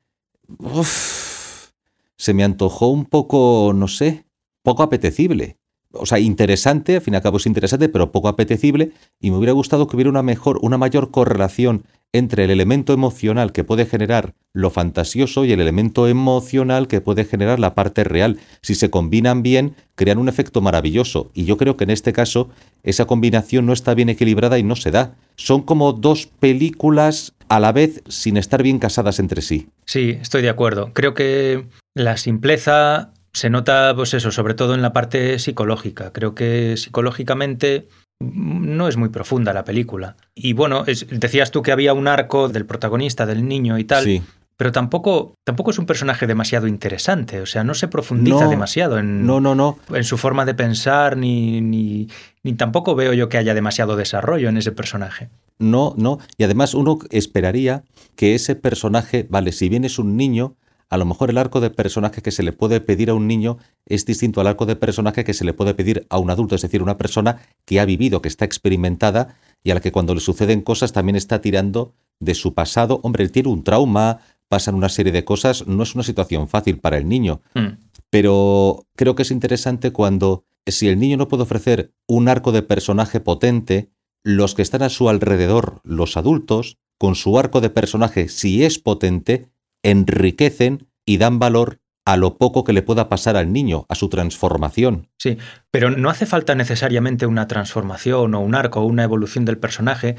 se 2.16 2.35
me 2.35 2.44
antojó 2.44 2.88
un 2.88 3.06
poco, 3.06 3.73
no 3.75 3.88
sé, 3.88 4.26
poco 4.62 4.82
apetecible. 4.82 5.56
O 5.90 6.04
sea, 6.04 6.18
interesante, 6.18 6.97
al 6.97 7.00
fin 7.00 7.14
y 7.14 7.16
al 7.16 7.23
cabo 7.23 7.38
es 7.38 7.47
interesante, 7.47 7.88
pero 7.88 8.12
poco 8.12 8.28
apetecible, 8.28 8.92
y 9.20 9.30
me 9.30 9.38
hubiera 9.38 9.54
gustado 9.54 9.87
que 9.87 9.97
hubiera 9.97 10.11
una 10.11 10.23
mejor, 10.23 10.58
una 10.61 10.76
mayor 10.76 11.11
correlación 11.11 11.87
entre 12.12 12.44
el 12.44 12.50
elemento 12.50 12.92
emocional 12.92 13.52
que 13.52 13.64
puede 13.64 13.84
generar 13.86 14.34
lo 14.54 14.70
fantasioso 14.70 15.44
y 15.44 15.52
el 15.52 15.60
elemento 15.60 16.08
emocional 16.08 16.88
que 16.88 17.00
puede 17.00 17.24
generar 17.24 17.60
la 17.60 17.74
parte 17.74 18.02
real. 18.04 18.38
Si 18.62 18.74
se 18.74 18.90
combinan 18.90 19.42
bien, 19.42 19.76
crean 19.94 20.18
un 20.18 20.28
efecto 20.28 20.60
maravilloso. 20.60 21.30
Y 21.34 21.44
yo 21.44 21.56
creo 21.56 21.76
que 21.76 21.84
en 21.84 21.90
este 21.90 22.12
caso 22.12 22.50
esa 22.82 23.04
combinación 23.04 23.66
no 23.66 23.72
está 23.72 23.94
bien 23.94 24.08
equilibrada 24.08 24.58
y 24.58 24.62
no 24.62 24.76
se 24.76 24.90
da. 24.90 25.16
Son 25.36 25.62
como 25.62 25.92
dos 25.92 26.26
películas 26.26 27.34
a 27.48 27.60
la 27.60 27.72
vez 27.72 28.02
sin 28.08 28.36
estar 28.36 28.62
bien 28.62 28.78
casadas 28.78 29.18
entre 29.18 29.42
sí. 29.42 29.68
Sí, 29.84 30.18
estoy 30.20 30.42
de 30.42 30.50
acuerdo. 30.50 30.92
Creo 30.94 31.14
que 31.14 31.66
la 31.94 32.16
simpleza 32.16 33.12
se 33.32 33.50
nota, 33.50 33.92
pues 33.94 34.14
eso, 34.14 34.32
sobre 34.32 34.54
todo 34.54 34.74
en 34.74 34.82
la 34.82 34.92
parte 34.92 35.38
psicológica. 35.38 36.12
Creo 36.12 36.34
que 36.34 36.76
psicológicamente 36.76 37.88
no 38.20 38.88
es 38.88 38.96
muy 38.96 39.08
profunda 39.10 39.52
la 39.52 39.64
película. 39.64 40.16
Y 40.34 40.52
bueno, 40.52 40.84
es- 40.87 41.06
decías 41.10 41.50
tú 41.50 41.62
que 41.62 41.72
había 41.72 41.92
un 41.94 42.08
arco 42.08 42.48
del 42.48 42.66
protagonista, 42.66 43.26
del 43.26 43.46
niño 43.46 43.78
y 43.78 43.84
tal, 43.84 44.04
Sí. 44.04 44.22
pero 44.56 44.72
tampoco, 44.72 45.34
tampoco 45.44 45.70
es 45.70 45.78
un 45.78 45.87
personaje 45.87 46.26
demasiado 46.26 46.66
interesante, 46.66 47.40
o 47.40 47.46
sea, 47.46 47.62
no 47.62 47.75
se 47.75 47.87
profundiza 47.87 48.44
No, 48.44 48.50
demasiado 48.50 48.98
en, 48.98 49.25
No, 49.25 49.40
no, 49.40 49.54
no. 49.54 49.78
en 49.94 50.02
su 50.04 50.18
forma 50.18 50.44
de 50.44 50.54
pensar, 50.54 51.16
ni, 51.16 51.60
ni, 51.60 52.08
ni 52.42 52.54
tampoco 52.54 52.96
veo 52.96 53.12
yo 53.12 53.28
que 53.28 53.38
haya 53.38 53.54
demasiado 53.54 53.94
desarrollo 53.96 54.48
en 54.48 54.56
ese 54.56 54.72
personaje. 54.72 55.28
No, 55.60 55.94
no. 55.96 56.18
Y 56.37 56.44
además 56.44 56.75
uno 56.75 56.98
esperaría 57.10 57.84
que 58.16 58.34
ese 58.34 58.56
personaje, 58.56 59.26
vale, 59.30 59.52
si 59.52 59.68
bien 59.68 59.84
es 59.84 59.98
un 59.98 60.16
niño, 60.16 60.54
a 60.90 60.97
lo 60.97 61.04
mejor 61.04 61.30
el 61.30 61.38
arco 61.38 61.61
de 61.61 61.71
personaje 61.71 62.23
que 62.23 62.30
se 62.30 62.42
le 62.42 62.52
puede 62.52 62.80
pedir 62.80 63.11
a 63.11 63.14
un 63.14 63.26
niño 63.26 63.59
es 63.87 64.07
distinto 64.07 64.40
al 64.40 64.47
arco 64.47 64.66
de 64.66 64.76
personaje 64.76 65.25
que 65.25 65.35
se 65.35 65.45
le 65.45 65.52
puede 65.52 65.75
pedir 65.75 66.07
a 66.09 66.18
un 66.18 66.30
adulto, 66.30 66.54
es 66.54 66.62
decir, 66.62 66.83
una 66.83 66.97
persona 66.97 67.40
que 67.64 67.80
ha 67.80 67.85
vivido, 67.85 68.23
que 68.23 68.28
está 68.28 68.45
experimentada 68.45 69.37
y 69.62 69.71
a 69.71 69.75
la 69.75 69.80
que 69.80 69.92
cuando 69.92 70.14
le 70.14 70.21
suceden 70.21 70.62
cosas 70.62 70.92
también 70.92 71.16
está 71.16 71.40
tirando 71.40 71.95
de 72.21 72.35
su 72.35 72.54
pasado. 72.54 73.00
Hombre, 73.02 73.25
él 73.25 73.33
tiene 73.33 73.50
un 73.50 73.64
trauma, 73.64 74.21
pasan 74.49 74.75
una 74.75 74.88
serie 74.88 75.12
de 75.12 75.25
cosas, 75.25 75.66
no 75.66 75.83
es 75.83 75.95
una 75.95 76.04
situación 76.04 76.49
fácil 76.49 76.78
para 76.78 76.97
el 76.97 77.09
niño. 77.09 77.42
Mm, 77.54 77.68
Pero 78.11 78.87
creo 78.97 79.14
que 79.14 79.23
es 79.23 79.30
interesante 79.30 79.92
cuando, 79.92 80.45
si 80.66 80.88
el 80.88 80.99
niño 80.99 81.16
no 81.18 81.28
puede 81.28 81.42
ofrecer 81.42 81.92
un 82.07 82.28
arco 82.28 82.52
de 82.52 82.62
personaje 82.62 83.21
potente, 83.21 83.90
los 84.25 84.54
que 84.54 84.62
están 84.62 84.83
a 84.83 84.88
su 84.88 85.09
alrededor, 85.09 85.80
los 85.85 86.16
adultos, 86.16 86.78
con 86.99 87.14
su 87.14 87.38
arco 87.38 87.61
de 87.61 87.71
personaje, 87.71 88.28
si 88.28 88.64
es 88.64 88.78
potente, 88.78 89.49
enriquecen 89.82 90.88
y 91.06 91.18
dan 91.18 91.38
valor 91.38 91.78
a 92.04 92.16
lo 92.16 92.38
poco 92.38 92.64
que 92.64 92.73
le 92.73 92.82
pueda 92.82 93.08
pasar 93.11 93.37
al 93.37 93.52
niño, 93.52 93.85
a 93.88 93.94
su 93.94 94.08
transformación. 94.08 95.08
Sí, 95.18 95.37
pero 95.70 95.90
no 95.90 96.08
hace 96.08 96.25
falta 96.25 96.54
necesariamente 96.54 97.26
una 97.26 97.47
transformación 97.49 98.35
o 98.35 98.40
un 98.40 98.54
arco 98.54 98.80
o 98.80 98.85
una 98.87 99.04
evolución 99.04 99.44
del 99.44 99.58
personaje 99.58 100.16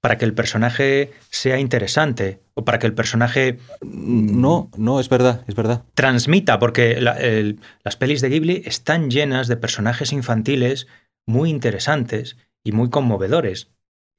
para 0.00 0.18
que 0.18 0.24
el 0.24 0.34
personaje 0.34 1.12
sea 1.30 1.58
interesante 1.58 2.40
o 2.54 2.64
para 2.64 2.78
que 2.78 2.86
el 2.86 2.94
personaje 2.94 3.58
No, 3.82 4.70
no, 4.76 5.00
es 5.00 5.08
verdad, 5.08 5.44
es 5.48 5.54
verdad. 5.54 5.84
transmita, 5.94 6.58
porque 6.58 7.00
la- 7.00 7.18
el- 7.18 7.58
las 7.84 7.96
pelis 7.96 8.20
de 8.20 8.28
Ghibli 8.28 8.62
están 8.64 9.10
llenas 9.10 9.48
de 9.48 9.56
personajes 9.56 10.12
infantiles 10.12 10.86
muy 11.26 11.50
interesantes 11.50 12.36
y 12.64 12.72
muy 12.72 12.90
conmovedores. 12.90 13.68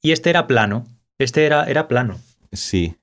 Y 0.01 0.11
este 0.11 0.29
era 0.29 0.47
plano, 0.47 0.85
este 1.19 1.45
era, 1.45 1.65
era 1.65 1.87
plano. 1.87 2.19
Sí. 2.51 2.95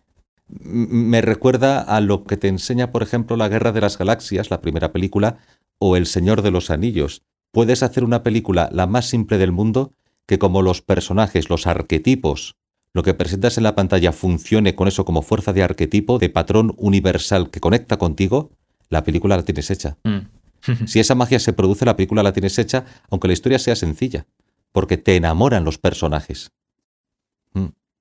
Me 0.58 1.20
recuerda 1.20 1.80
a 1.80 2.00
lo 2.00 2.24
que 2.24 2.36
te 2.36 2.48
enseña, 2.48 2.90
por 2.90 3.02
ejemplo, 3.02 3.36
La 3.36 3.48
Guerra 3.48 3.72
de 3.72 3.80
las 3.80 3.98
Galaxias, 3.98 4.50
la 4.50 4.60
primera 4.60 4.92
película, 4.92 5.38
o 5.78 5.96
El 5.96 6.06
Señor 6.06 6.42
de 6.42 6.50
los 6.50 6.70
Anillos. 6.70 7.22
Puedes 7.52 7.82
hacer 7.82 8.04
una 8.04 8.22
película 8.22 8.68
la 8.72 8.86
más 8.86 9.06
simple 9.08 9.38
del 9.38 9.52
mundo 9.52 9.92
que 10.26 10.38
como 10.38 10.62
los 10.62 10.82
personajes, 10.82 11.50
los 11.50 11.66
arquetipos, 11.66 12.56
lo 12.92 13.02
que 13.02 13.14
presentas 13.14 13.56
en 13.56 13.64
la 13.64 13.74
pantalla 13.74 14.12
funcione 14.12 14.74
con 14.74 14.88
eso 14.88 15.04
como 15.04 15.22
fuerza 15.22 15.52
de 15.52 15.62
arquetipo, 15.62 16.18
de 16.18 16.28
patrón 16.28 16.74
universal 16.76 17.50
que 17.50 17.60
conecta 17.60 17.98
contigo, 17.98 18.50
la 18.88 19.04
película 19.04 19.36
la 19.36 19.44
tienes 19.44 19.70
hecha. 19.70 19.96
Mm. 20.04 20.18
Si 20.86 21.00
esa 21.00 21.14
magia 21.14 21.38
se 21.38 21.54
produce, 21.54 21.86
la 21.86 21.96
película 21.96 22.22
la 22.22 22.32
tienes 22.32 22.58
hecha, 22.58 22.84
aunque 23.08 23.28
la 23.28 23.32
historia 23.32 23.58
sea 23.58 23.74
sencilla, 23.74 24.26
porque 24.72 24.98
te 24.98 25.16
enamoran 25.16 25.64
los 25.64 25.78
personajes. 25.78 26.52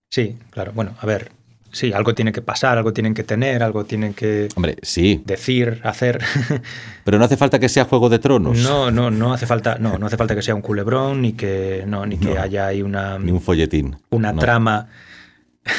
Sí, 0.10 0.38
claro. 0.50 0.74
Bueno, 0.74 0.96
a 1.00 1.06
ver, 1.06 1.32
sí, 1.72 1.94
algo 1.94 2.14
tiene 2.16 2.32
que 2.32 2.42
pasar, 2.42 2.78
algo 2.78 2.94
tienen 2.94 3.14
que 3.14 3.24
tener, 3.24 3.64
algo 3.64 3.86
tienen 3.86 4.14
que 4.14 4.48
Hombre, 4.56 4.78
sí, 4.82 5.22
decir, 5.26 5.80
hacer. 5.84 6.20
pero 7.04 7.18
no 7.20 7.26
hace 7.26 7.38
falta 7.38 7.60
que 7.60 7.70
sea 7.70 7.86
Juego 7.86 8.10
de 8.10 8.20
Tronos. 8.20 8.58
No, 8.60 8.92
no, 8.92 9.12
no 9.12 9.34
hace 9.34 9.46
falta, 9.46 9.78
no, 9.80 9.98
no 9.98 10.08
hace 10.08 10.18
falta 10.18 10.36
que 10.36 10.42
sea 10.42 10.56
un 10.56 10.62
culebrón 10.62 11.22
ni 11.22 11.34
que 11.34 11.84
no, 11.88 12.06
ni 12.06 12.18
que 12.18 12.34
No. 12.34 12.42
haya 12.42 12.68
ahí 12.68 12.82
una, 12.82 13.18
Ni 13.20 13.32
un 13.32 13.42
folletín. 13.42 13.98
una 14.10 14.32
no. 14.34 14.40
trama 14.40 14.88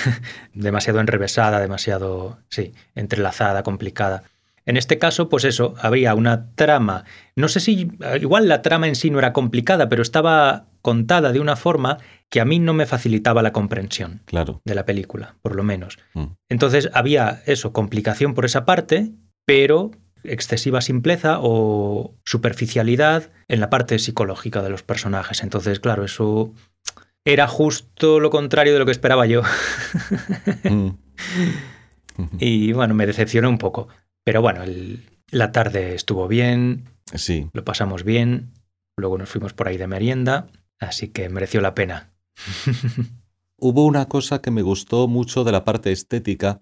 demasiado 0.54 1.00
enrevesada, 1.00 1.61
demasiado, 1.61 2.38
sí, 2.49 2.73
entrelazada, 2.94 3.62
complicada. 3.62 4.23
En 4.67 4.76
este 4.76 4.99
caso, 4.99 5.29
pues 5.29 5.45
eso, 5.45 5.75
había 5.81 6.14
una 6.14 6.50
trama, 6.55 7.05
no 7.35 7.49
sé 7.49 7.61
si, 7.61 7.90
igual 8.21 8.47
la 8.49 8.62
trama 8.62 8.88
en 8.88 8.95
sí 8.95 9.11
no 9.11 9.19
era 9.19 9.33
complicada, 9.33 9.88
pero 9.88 10.02
estaba 10.02 10.67
contada 10.83 11.33
de 11.33 11.40
una 11.40 11.57
forma 11.57 11.99
que 12.29 12.40
a 12.40 12.45
mí 12.45 12.59
no 12.59 12.73
me 12.73 12.87
facilitaba 12.87 13.43
la 13.43 13.52
comprensión 13.52 14.23
Claro. 14.26 14.61
de 14.64 14.75
la 14.75 14.87
película, 14.87 15.37
por 15.43 15.57
lo 15.57 15.62
menos. 15.62 15.99
Mm. 16.14 16.25
Entonces 16.49 16.90
había 16.93 17.43
eso, 17.47 17.73
complicación 17.73 18.35
por 18.35 18.45
esa 18.45 18.64
parte, 18.64 19.11
pero 19.45 19.90
excesiva 20.23 20.81
simpleza 20.83 21.38
o 21.40 22.14
superficialidad 22.25 23.31
en 23.49 23.61
la 23.61 23.71
parte 23.71 23.99
psicológica 23.99 24.62
de 24.62 24.69
los 24.71 24.83
personajes. 24.83 25.43
Entonces, 25.43 25.81
claro, 25.81 26.05
eso 26.05 26.52
era 27.25 27.49
justo 27.49 28.21
lo 28.21 28.31
contrario 28.31 28.73
de 28.75 28.79
lo 28.79 28.85
que 28.87 28.93
esperaba 28.93 29.26
yo. 29.26 29.43
Mm. 30.64 30.90
y 32.38 32.73
bueno, 32.73 32.95
me 32.95 33.07
decepcionó 33.07 33.49
un 33.49 33.59
poco. 33.59 33.88
Pero 34.25 34.43
bueno, 34.43 34.62
el- 34.62 35.05
la 35.31 35.53
tarde 35.53 35.95
estuvo 35.95 36.29
bien, 36.29 36.85
Sí. 37.15 37.49
lo 37.53 37.65
pasamos 37.65 38.05
bien, 38.05 38.53
luego 38.97 39.19
nos 39.19 39.29
fuimos 39.29 39.53
por 39.53 39.69
ahí 39.69 39.77
de 39.77 39.87
merienda, 39.87 40.49
así 40.79 41.09
que 41.09 41.29
mereció 41.29 41.61
la 41.61 41.75
pena. 41.75 42.11
Hubo 43.62 43.85
una 43.85 44.07
cosa 44.09 44.41
que 44.41 44.50
me 44.50 44.62
gustó 44.62 45.07
mucho 45.09 45.45
de 45.45 45.53
la 45.53 45.65
parte 45.65 45.93
estética, 45.93 46.61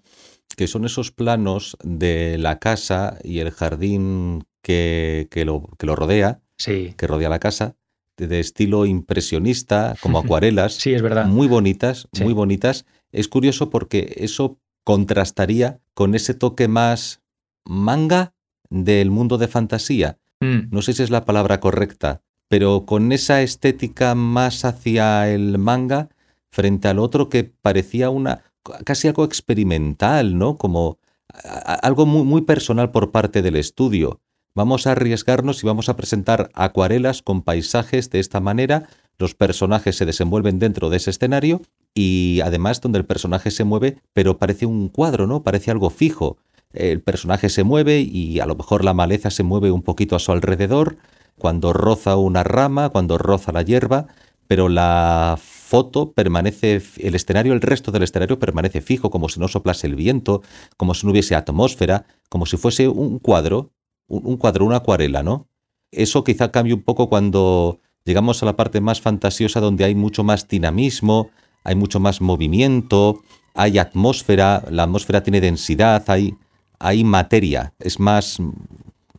que 0.57 0.67
son 0.67 0.85
esos 0.85 1.13
planos 1.13 1.77
de 1.85 2.39
la 2.39 2.59
casa 2.59 3.19
y 3.23 3.39
el 3.39 3.51
jardín 3.53 4.45
que, 4.63 5.29
que 5.31 5.45
lo, 5.45 5.69
que 5.79 5.87
lo 5.87 5.95
rodea, 5.95 6.41
Sí, 6.57 6.95
que 6.97 7.07
rodea 7.07 7.29
la 7.29 7.39
casa, 7.39 7.77
de, 8.17 8.27
de 8.27 8.41
estilo 8.41 8.85
impresionista, 8.85 9.95
como 10.01 10.19
acuarelas, 10.19 10.75
sí, 10.75 10.93
es 10.93 11.03
verdad. 11.03 11.27
muy 11.27 11.47
bonitas, 11.47 12.09
Sí. 12.13 12.25
muy 12.25 12.33
bonitas. 12.33 12.85
Es 13.13 13.29
curioso 13.29 13.71
porque 13.71 14.15
eso 14.19 14.59
contrastaría 14.83 15.79
con 15.95 16.17
ese 16.17 16.35
toque 16.35 16.67
más 16.67 17.21
manga 17.69 18.33
del 18.71 19.11
mundo 19.11 19.39
de 19.39 19.47
fantasía. 19.49 20.19
Mm, 20.41 20.71
no 20.71 20.83
sé 20.83 20.93
si 20.95 21.03
es 21.03 21.11
la 21.11 21.25
palabra 21.25 21.61
correcta, 21.61 22.23
pero 22.49 22.85
con 22.87 23.13
esa 23.13 23.43
estética 23.43 24.15
más 24.15 24.65
hacia 24.65 25.29
el 25.31 25.59
manga 25.59 26.09
frente 26.51 26.89
al 26.89 26.99
otro 26.99 27.29
que 27.29 27.45
parecía 27.45 28.11
una 28.11 28.43
casi 28.85 29.09
algo 29.09 29.25
experimental, 29.25 30.37
¿no? 30.39 30.57
Como 30.57 30.99
a- 31.33 31.73
a- 31.73 31.75
algo 31.75 32.07
muy, 32.07 32.23
muy 32.25 32.43
personal 32.43 32.91
por 32.91 33.11
parte 33.11 33.43
del 33.43 33.57
estudio. 33.57 34.21
Vamos 34.55 34.87
a 34.87 34.93
arriesgarnos 34.93 35.63
y 35.63 35.67
vamos 35.67 35.89
a 35.89 35.97
presentar 35.97 36.51
acuarelas 36.55 37.23
con 37.23 37.43
paisajes 37.43 38.11
de 38.11 38.19
esta 38.21 38.41
manera. 38.41 38.89
Los 39.19 39.35
personajes 39.35 39.97
se 39.97 40.07
desenvuelven 40.07 40.59
dentro 40.59 40.91
de 40.91 40.97
ese 40.97 41.11
escenario 41.11 41.61
y 41.95 42.41
además 42.45 42.81
donde 42.81 42.99
el 42.99 43.05
personaje 43.05 43.51
se 43.51 43.65
mueve, 43.65 43.99
pero 44.13 44.39
parece 44.39 44.67
un 44.67 44.89
cuadro, 44.89 45.27
¿no? 45.27 45.43
Parece 45.43 45.71
algo 45.71 45.91
fijo. 45.91 46.39
El 46.73 47.01
personaje 47.01 47.49
se 47.49 47.65
mueve 47.65 48.01
y 48.01 48.41
a 48.41 48.47
lo 48.47 48.55
mejor 48.55 48.85
la 48.85 48.95
maleza 48.95 49.31
se 49.31 49.43
mueve 49.43 49.71
un 49.71 49.83
poquito 49.83 50.17
a 50.17 50.19
su 50.19 50.33
alrededor, 50.33 50.99
cuando 51.39 51.73
roza 51.73 52.17
una 52.17 52.45
rama, 52.45 52.91
cuando 52.91 53.17
roza 53.17 53.53
la 53.53 53.63
hierba, 53.63 54.07
pero 54.49 54.69
la 54.69 55.39
foto 55.39 56.13
permanece, 56.13 56.83
el 56.99 57.15
escenario, 57.15 57.53
el 57.53 57.61
resto 57.61 57.93
del 57.93 58.03
escenario 58.03 58.39
permanece 58.39 58.81
fijo, 58.81 59.11
como 59.11 59.29
si 59.29 59.39
no 59.39 59.49
soplase 59.49 59.87
el 59.87 59.95
viento, 59.95 60.43
como 60.77 60.95
si 60.95 61.07
no 61.07 61.13
hubiese 61.13 61.35
atmósfera, 61.35 62.07
como 62.29 62.47
si 62.47 62.57
fuese 62.57 62.89
un 62.89 63.19
cuadro, 63.19 63.71
un, 64.09 64.39
cuadro, 64.39 64.65
una 64.65 64.77
acuarela, 64.77 65.23
¿no? 65.23 65.49
Eso 65.93 66.25
quizá 66.25 66.51
cambie 66.51 66.75
un 66.75 66.83
poco 66.83 67.09
cuando 67.09 67.81
llegamos 68.05 68.43
a 68.43 68.47
la 68.47 68.57
parte 68.57 68.81
más 68.81 69.01
fantasiosa, 69.01 69.61
donde 69.61 69.85
hay 69.85 69.95
mucho 69.95 70.25
más 70.25 70.49
dinamismo, 70.49 71.31
hay 71.65 71.75
mucho 71.75 72.01
más 72.01 72.23
movimiento, 72.23 73.23
hay 73.55 73.79
atmósfera, 73.79 74.65
la 74.71 74.85
atmósfera 74.85 75.23
tiene 75.23 75.43
densidad, 75.43 76.03
hay, 76.09 76.35
hay 76.79 77.05
materia, 77.05 77.73
es 77.79 77.99
más, 78.01 78.39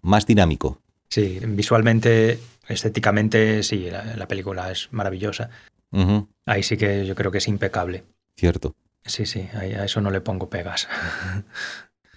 más 0.02 0.26
dinámico. 0.26 0.82
Sí, 1.10 1.40
visualmente, 1.48 2.40
estéticamente, 2.68 3.64
sí, 3.64 3.90
la, 3.90 4.16
la 4.16 4.28
película 4.28 4.72
es 4.72 4.90
maravillosa. 4.92 5.50
Ahí 6.46 6.64
sí 6.64 6.78
que 6.78 7.06
yo 7.06 7.16
creo 7.16 7.32
que 7.32 7.40
es 7.40 7.48
impecable. 7.48 8.04
cierto. 8.38 8.76
Sí, 9.06 9.26
sí, 9.26 9.48
a 9.54 9.86
eso 9.86 10.02
no 10.02 10.12
le 10.12 10.22
pongo 10.22 10.50
pegas. 10.50 10.88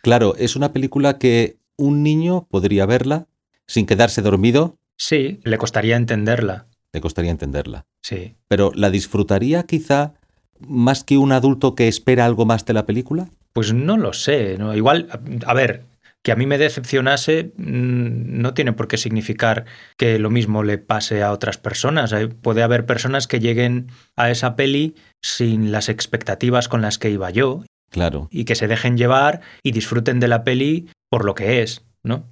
Claro, 0.02 0.34
es 0.36 0.56
una 0.56 0.72
película 0.72 1.18
que 1.18 1.58
un 1.76 2.02
niño 2.02 2.48
podría 2.50 2.86
verla 2.86 3.28
sin 3.66 3.86
quedarse 3.86 4.20
dormido, 4.22 4.76
Sí, 4.96 5.40
le 5.44 5.58
costaría 5.58 5.96
entenderla. 5.96 6.66
le 6.92 7.00
costaría 7.00 7.30
entenderla. 7.30 7.86
Sí. 8.02 8.34
Pero 8.48 8.72
¿la 8.74 8.90
disfrutaría 8.90 9.62
quizá 9.62 10.14
más 10.58 11.02
que 11.04 11.18
un 11.18 11.30
adulto 11.32 11.74
que 11.74 11.86
espera 11.88 12.24
algo 12.26 12.44
más 12.46 12.64
de 12.66 12.72
la 12.72 12.84
película? 12.84 13.28
Pues 13.52 13.72
no 13.72 13.96
lo 13.96 14.12
sé. 14.12 14.56
¿no? 14.58 14.74
Igual, 14.74 15.08
a, 15.46 15.54
ver, 15.54 15.84
que 16.22 16.32
a 16.32 16.36
mí 16.36 16.46
me 16.46 16.58
decepcionase 16.58 17.52
mm, 17.56 18.40
no 18.40 18.54
tiene 18.54 18.72
por 18.72 18.88
qué 18.88 18.96
significar 18.96 19.64
que 19.96 20.18
lo 20.18 20.30
mismo 20.30 20.62
le 20.62 20.78
pase 20.78 21.22
a 21.22 21.32
otras 21.32 21.58
personas. 21.58 22.14
Puede 22.40 22.62
haber 22.62 22.86
personas 22.86 23.26
que 23.26 23.40
lleguen 23.40 23.88
a 24.16 24.30
esa 24.30 24.56
peli 24.56 24.94
sin 25.20 25.72
las 25.72 25.88
expectativas 25.88 26.68
con 26.68 26.82
las 26.82 26.98
que 26.98 27.10
iba 27.10 27.30
yo 27.30 27.64
Claro. 27.90 28.28
y 28.30 28.44
que 28.44 28.54
se 28.54 28.68
dejen 28.68 28.96
llevar 28.96 29.40
y 29.62 29.72
disfruten 29.72 30.18
de 30.18 30.28
la 30.28 30.44
peli 30.44 30.88
por 31.10 31.24
lo 31.26 31.34
que 31.34 31.62
es, 31.62 31.84
¿no? 32.02 32.26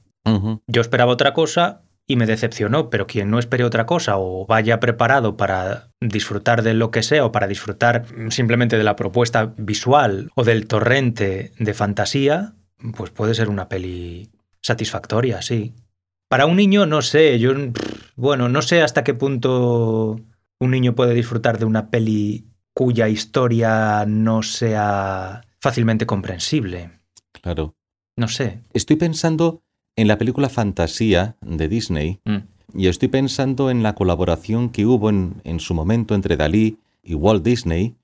Yo 0.66 0.80
esperaba 0.80 1.12
otra 1.12 1.34
cosa 1.34 1.82
y 2.10 2.16
me 2.16 2.26
decepcionó, 2.26 2.90
pero 2.90 3.06
quien 3.06 3.30
no 3.30 3.38
espere 3.38 3.62
otra 3.62 3.86
cosa 3.86 4.18
o 4.18 4.44
vaya 4.44 4.80
preparado 4.80 5.36
para 5.36 5.92
disfrutar 6.00 6.64
de 6.64 6.74
lo 6.74 6.90
que 6.90 7.04
sea 7.04 7.24
o 7.24 7.30
para 7.30 7.46
disfrutar 7.46 8.04
simplemente 8.30 8.76
de 8.76 8.82
la 8.82 8.96
propuesta 8.96 9.54
visual 9.56 10.28
o 10.34 10.42
del 10.42 10.66
torrente 10.66 11.52
de 11.56 11.72
fantasía, 11.72 12.54
pues 12.96 13.12
puede 13.12 13.34
ser 13.34 13.48
una 13.48 13.68
peli 13.68 14.28
satisfactoria, 14.60 15.40
sí. 15.40 15.76
Para 16.28 16.46
un 16.46 16.56
niño, 16.56 16.84
no 16.84 17.00
sé, 17.00 17.38
yo, 17.38 17.52
bueno, 18.16 18.48
no 18.48 18.60
sé 18.60 18.82
hasta 18.82 19.04
qué 19.04 19.14
punto 19.14 20.18
un 20.58 20.70
niño 20.72 20.96
puede 20.96 21.14
disfrutar 21.14 21.60
de 21.60 21.64
una 21.64 21.90
peli 21.90 22.48
cuya 22.74 23.08
historia 23.08 24.04
no 24.04 24.42
sea 24.42 25.42
fácilmente 25.60 26.06
comprensible. 26.06 26.90
Claro. 27.40 27.76
No 28.16 28.26
sé. 28.26 28.64
Estoy 28.72 28.96
pensando 28.96 29.62
en 30.00 30.09
la 30.09 30.19
película 30.19 30.49
Fantasía 30.49 31.37
de 31.42 31.69
Disney 31.69 32.21
Mm. 32.25 32.38
y 32.75 32.87
estoy 32.87 33.09
pensando 33.09 33.71
en 33.71 33.83
la 33.83 33.95
colaboración 33.95 34.71
que 34.71 34.87
hubo 34.87 35.11
en, 35.11 35.35
en 35.45 35.61
su 35.61 35.75
momento 35.75 36.14
entre 36.14 36.37
Dalí 36.37 36.78
y 37.02 37.14
Walt 37.14 37.45
Disney 37.45 37.97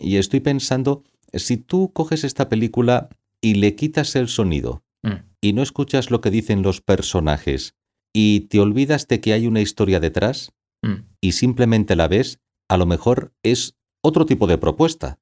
y 0.00 0.16
estoy 0.16 0.40
pensando, 0.40 1.02
si 1.34 1.56
tú 1.58 1.90
coges 1.92 2.24
esta 2.24 2.48
película 2.48 3.08
y 3.40 3.54
le 3.54 3.74
quitas 3.74 4.16
el 4.16 4.28
sonido 4.28 4.82
Mm. 5.04 5.24
y 5.40 5.52
no 5.52 5.62
escuchas 5.62 6.10
lo 6.12 6.20
que 6.20 6.30
dicen 6.30 6.62
los 6.62 6.80
personajes 6.80 7.74
y 8.12 8.40
te 8.42 8.60
olvidas 8.60 9.08
de 9.08 9.20
que 9.20 9.32
hay 9.32 9.46
una 9.48 9.60
historia 9.60 9.98
detrás 10.00 10.52
Mm. 10.82 11.04
y 11.20 11.32
simplemente 11.32 11.96
la 11.96 12.08
ves, 12.08 12.38
a 12.68 12.76
lo 12.76 12.86
mejor 12.86 13.32
es 13.42 13.74
otro 14.00 14.26
tipo 14.26 14.46
de 14.46 14.58
propuesta. 14.58 15.18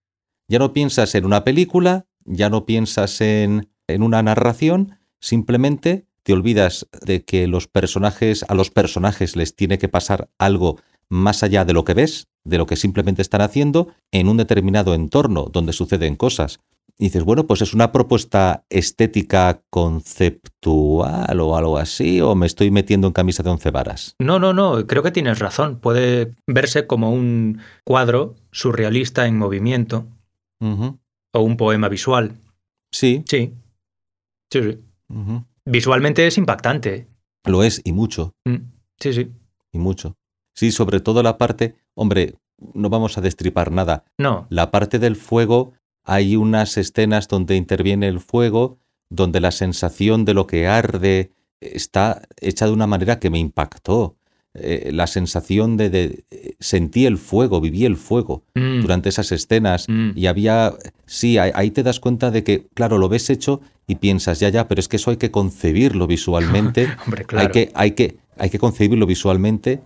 Ya 0.49 0.59
no 0.59 0.73
piensas 0.73 1.15
en 1.15 1.25
una 1.25 1.45
película, 1.45 2.07
ya 2.25 2.49
no 2.51 2.65
piensas 2.67 3.21
en, 3.21 3.69
en 3.89 4.03
una 4.03 4.23
narración, 4.23 4.99
simplemente 5.21 6.07
te 6.23 6.33
olvidas 6.33 6.87
de 7.05 7.25
que 7.25 7.47
los 7.47 7.67
personajes, 7.67 8.45
a 8.49 8.55
los 8.55 8.71
personajes 8.71 9.37
les 9.37 9.55
tiene 9.55 9.79
que 9.79 9.89
pasar 9.89 10.29
algo 10.39 10.79
más 11.09 11.43
allá 11.43 11.65
de 11.65 11.73
lo 11.73 11.85
que 11.85 11.95
ves, 11.95 12.29
de 12.45 12.59
lo 12.59 12.67
que 12.67 12.77
simplemente 12.77 13.23
están 13.23 13.41
haciendo, 13.41 13.89
en 14.13 14.29
un 14.29 14.37
determinado 14.37 14.95
entorno 14.95 15.47
donde 15.53 15.73
suceden 15.73 16.17
cosas. 16.17 16.61
Y 16.99 17.05
dices, 17.05 17.25
bueno, 17.25 17.47
pues 17.47 17.63
es 17.63 17.73
una 17.73 17.93
propuesta 17.93 18.65
estética 18.69 19.63
conceptual 19.71 21.41
o 21.41 21.57
algo 21.57 21.79
así, 21.79 22.21
o 22.21 22.35
me 22.35 22.47
estoy 22.47 22.71
metiendo 22.71 23.07
en 23.07 23.15
camisa 23.15 23.43
de 23.43 23.51
once 23.51 23.71
varas. 23.71 24.17
No, 24.19 24.39
no, 24.39 24.53
no, 24.53 24.87
creo 24.87 25.03
que 25.03 25.11
tienes 25.11 25.39
razón. 25.39 25.79
Puede 25.81 26.35
verse 26.47 26.87
como 26.87 27.11
un 27.11 27.61
cuadro 27.85 28.37
surrealista 28.53 29.27
en 29.27 29.39
movimiento 29.39 30.07
o 30.61 31.41
un 31.41 31.57
poema 31.57 31.89
visual. 31.89 32.37
Sí, 32.93 33.25
Sí. 33.27 33.55
Sí, 34.53 34.63
sí. 34.63 34.79
Visualmente 35.65 36.27
es 36.27 36.39
impactante. 36.39 37.09
lo 37.45 37.63
es 37.63 37.81
y 37.85 37.93
mucho. 37.93 38.35
Mm, 38.45 38.57
Sí, 38.99 39.13
sí. 39.13 39.31
y 39.73 39.79
mucho. 39.79 40.17
Sí, 40.55 40.73
sobre 40.73 41.01
todo 41.01 41.23
la 41.23 41.39
parte, 41.39 41.77
hombre, 41.95 42.35
no 42.75 42.91
vamos 42.91 43.17
a 43.17 43.21
destripar 43.23 43.73
nada. 43.73 44.05
No. 44.19 44.47
La 44.51 44.71
parte 44.71 44.99
del 44.99 45.17
fuego, 45.17 45.73
hay 46.05 46.37
unas 46.37 46.77
escenas 46.77 47.29
donde 47.29 47.57
interviene 47.57 48.09
el 48.09 48.21
fuego, 48.21 48.79
donde 49.09 49.41
la 49.41 49.53
sensación 49.53 50.25
de 50.25 50.35
lo 50.35 50.47
que 50.47 50.67
arde 50.67 51.33
está 51.61 52.23
hecha 52.41 52.67
de 52.67 52.73
una 52.73 52.87
manera 52.87 53.19
que 53.21 53.31
me 53.31 53.39
impactó. 53.39 54.17
Eh, 54.55 54.91
la 54.93 55.07
sensación 55.07 55.77
de, 55.77 55.91
de- 55.91 56.25
sentí 56.59 57.07
el 57.07 57.19
fuego, 57.19 57.61
viví 57.61 57.85
el 57.85 57.97
fuego 57.97 58.43
Mm, 58.57 58.81
durante 58.83 59.09
esas 59.09 59.31
escenas 59.31 59.87
mm. 59.89 60.11
y 60.17 60.27
había, 60.27 60.75
sí, 61.07 61.39
ahí, 61.39 61.53
ahí 61.55 61.71
te 61.71 61.85
das 61.85 62.01
cuenta 62.01 62.33
de 62.33 62.43
que, 62.43 62.67
claro, 62.75 62.99
lo 62.99 63.09
ves 63.09 63.31
hecho 63.31 63.61
y 63.87 63.95
piensas, 63.95 64.41
ya, 64.41 64.49
ya, 64.49 64.67
pero 64.67 64.81
es 64.81 64.89
que 64.89 64.97
eso 64.97 65.13
hay 65.13 65.19
que 65.19 65.31
concebirlo 65.31 66.09
visualmente 66.09 66.89
Hombre, 67.07 67.25
claro. 67.27 67.47
hay, 67.47 67.53
que, 67.53 67.71
hay, 67.75 67.91
que, 67.93 68.17
hay 68.39 68.51
que 68.51 68.59
concebirlo 68.59 69.07
visualmente, 69.07 69.83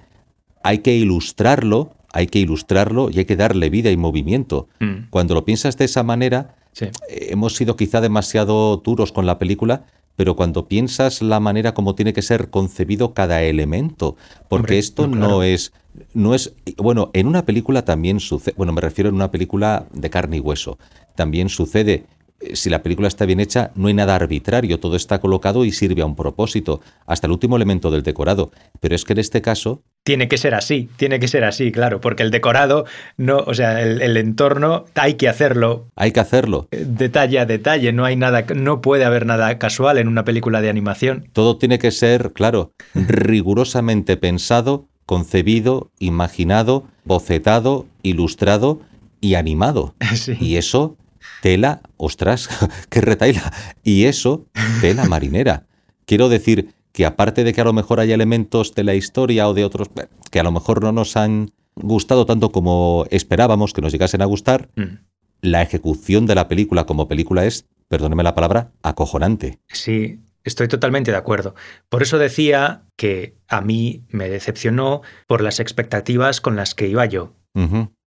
hay 0.63 0.79
que 0.79 0.97
ilustrarlo, 0.97 1.93
hay 2.11 2.27
que 2.29 2.39
ilustrarlo 2.39 3.11
y 3.11 3.19
hay 3.19 3.25
que 3.27 3.37
darle 3.37 3.69
vida 3.69 3.91
y 3.91 3.99
movimiento. 3.99 4.69
Mm, 4.81 5.11
Cuando 5.11 5.35
lo 5.35 5.45
piensas 5.45 5.77
de 5.77 5.85
esa 5.85 6.03
manera, 6.05 6.57
sí. 6.73 6.87
eh, 7.11 7.27
hemos 7.31 7.55
sido 7.55 7.77
quizá 7.77 8.01
demasiado 8.01 8.79
duros 8.79 9.13
con 9.13 9.27
la 9.27 9.39
película, 9.39 9.85
pero 10.17 10.37
cuando 10.37 10.69
piensas 10.69 11.23
la 11.23 11.41
manera 11.41 11.75
como 11.75 11.95
tiene 11.95 12.13
que 12.13 12.23
ser 12.23 12.51
concebido 12.51 13.15
cada 13.15 13.43
elemento, 13.43 14.17
porque 14.49 14.75
Hombre, 14.75 14.79
esto 14.79 15.07
no, 15.07 15.17
no 15.17 15.43
es 15.43 15.73
no 16.13 16.35
es 16.35 16.55
bueno, 16.77 17.11
en 17.13 17.27
una 17.27 17.45
película 17.45 17.85
también 17.85 18.21
sucede, 18.21 18.55
bueno, 18.57 18.73
me 18.73 18.81
refiero 18.81 19.09
en 19.09 19.17
una 19.17 19.31
película 19.31 19.87
de 19.93 20.11
carne 20.11 20.39
y 20.39 20.41
hueso. 20.41 20.79
También 21.15 21.49
sucede 21.49 22.07
eh, 22.41 22.57
si 22.57 22.71
la 22.71 22.83
película 22.83 23.09
está 23.09 23.27
bien 23.27 23.41
hecha, 23.41 23.71
no 23.75 23.89
hay 23.89 23.95
nada 23.95 24.15
arbitrario, 24.17 24.81
todo 24.81 24.97
está 24.97 25.21
colocado 25.21 25.65
y 25.65 25.73
sirve 25.73 26.03
a 26.03 26.07
un 26.07 26.17
propósito, 26.17 26.81
hasta 27.07 27.27
el 27.27 27.33
último 27.33 27.57
elemento 27.57 27.91
del 27.91 28.03
decorado. 28.03 28.51
Pero 28.81 28.95
es 28.95 29.05
que 29.05 29.13
en 29.13 29.21
este 29.21 29.41
caso, 29.41 29.83
Tiene 30.05 30.29
que 30.29 30.37
ser 30.37 30.55
así, 30.55 30.89
tiene 30.97 31.19
que 31.19 31.29
ser 31.29 31.45
así, 31.45 31.73
claro, 31.73 31.99
porque 32.01 32.23
el 32.23 32.31
decorado, 32.31 32.85
no, 33.17 33.39
o 33.39 33.55
sea, 33.55 33.81
el, 33.81 34.03
el 34.03 34.19
entorno 34.19 34.85
hay 34.95 35.15
que 35.15 35.29
hacerlo 35.31 35.87
hay 35.97 36.13
que 36.13 36.21
hacerlo. 36.21 36.69
eh, 36.73 36.85
detalle 36.87 37.39
a 37.39 37.47
detalle, 37.47 37.93
no 37.95 38.05
hay 38.05 38.15
nada, 38.15 38.45
no 38.55 38.83
puede 38.83 39.07
haber 39.07 39.25
nada 39.25 39.59
casual 39.59 39.97
en 39.97 40.09
una 40.09 40.25
película 40.25 40.61
de 40.61 40.69
animación. 40.69 41.29
Todo 41.33 41.57
tiene 41.57 41.79
que 41.79 41.91
ser, 41.91 42.33
claro, 42.35 42.73
rigurosamente 42.95 44.17
pensado, 44.17 44.87
concebido, 45.07 45.91
imaginado, 45.99 46.87
bocetado, 47.05 47.87
ilustrado 48.03 48.81
y 49.21 49.35
animado. 49.35 49.95
Sí. 50.15 50.37
Y 50.39 50.57
eso, 50.57 50.97
tela, 51.43 51.81
ostras, 51.97 52.49
qué 52.91 53.01
retaila. 53.01 53.53
Y 53.83 54.05
eso, 54.05 54.47
tela 54.81 55.05
marinera. 55.07 55.65
Quiero 56.07 56.29
decir 56.29 56.75
que 56.95 57.05
aparte 57.05 57.43
de 57.43 57.53
que 57.53 57.61
a 57.61 57.65
lo 57.65 57.73
mejor 57.73 57.99
hay 57.99 58.13
elementos 58.13 58.73
de 58.77 58.85
la 58.85 58.95
historia 58.95 59.49
o 59.49 59.53
de 59.55 59.65
otros 59.65 59.89
que 60.31 60.39
a 60.39 60.45
lo 60.45 60.53
mejor 60.53 60.81
no 60.81 60.93
nos 60.93 61.17
han 61.17 61.51
gustado 61.75 62.25
tanto 62.25 62.53
como 62.53 63.05
esperábamos 63.11 63.73
que 63.73 63.83
nos 63.83 63.91
llegasen 63.93 64.23
a 64.23 64.27
gustar, 64.27 64.71
Mm. 64.77 64.99
la 65.43 65.61
ejecución 65.63 66.25
de 66.27 66.37
la 66.37 66.47
película 66.47 66.87
como 66.87 67.09
película 67.09 67.45
es, 67.45 67.67
perdóneme 67.89 68.23
la 68.23 68.37
palabra, 68.37 68.71
acojonante. 68.83 69.59
Sí, 69.73 70.21
estoy 70.45 70.69
totalmente 70.69 71.11
de 71.11 71.17
acuerdo. 71.17 71.57
Por 71.89 72.03
eso 72.03 72.17
decía 72.19 72.85
que 72.97 73.35
a 73.49 73.61
mí 73.61 74.05
me 74.09 74.29
decepcionó 74.29 75.03
por 75.27 75.41
las 75.43 75.59
expectativas 75.59 76.41
con 76.41 76.55
las 76.55 76.75
que 76.77 76.87
iba 76.87 77.05
yo. 77.07 77.33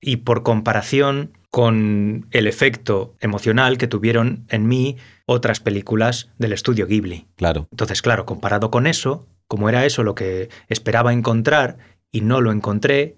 Y 0.02 0.18
por 0.18 0.44
comparación 0.44 1.38
con 1.52 2.28
el 2.32 2.48
efecto 2.48 3.16
emocional 3.20 3.78
que 3.78 3.88
tuvieron 3.88 4.46
en 4.50 4.68
mí 4.68 4.98
otras 5.26 5.60
películas 5.60 6.30
del 6.38 6.54
estudio 6.54 6.86
Ghibli. 6.86 7.28
Claro. 7.36 7.68
Entonces, 7.72 8.02
claro, 8.02 8.26
comparado 8.26 8.70
con 8.70 8.86
eso, 8.86 9.28
como 9.48 9.68
era 9.68 9.86
eso 9.86 10.04
lo 10.04 10.16
que 10.16 10.50
esperaba 10.68 11.12
encontrar 11.12 11.78
y 12.12 12.22
no 12.22 12.40
lo 12.42 12.52
encontré, 12.52 13.16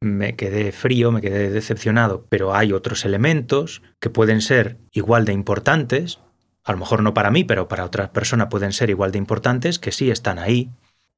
me 0.00 0.36
quedé 0.36 0.72
frío, 0.72 1.12
me 1.12 1.20
quedé 1.20 1.50
decepcionado, 1.50 2.26
pero 2.28 2.54
hay 2.54 2.72
otros 2.72 3.04
elementos 3.04 3.82
que 3.98 4.10
pueden 4.10 4.40
ser 4.40 4.78
igual 4.92 5.24
de 5.24 5.32
importantes, 5.32 6.20
a 6.64 6.72
lo 6.72 6.78
mejor 6.78 7.02
no 7.02 7.14
para 7.14 7.30
mí, 7.30 7.44
pero 7.44 7.68
para 7.68 7.84
otra 7.84 8.12
persona 8.12 8.48
pueden 8.48 8.72
ser 8.72 8.90
igual 8.90 9.12
de 9.12 9.18
importantes, 9.18 9.78
que 9.78 9.92
sí 9.92 10.10
están 10.10 10.38
ahí. 10.38 10.70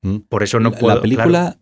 Mm. 0.02 0.18
Por 0.28 0.42
eso 0.42 0.60
no 0.60 0.72
puedo... 0.72 0.96
la 0.96 1.02
película... 1.02 1.58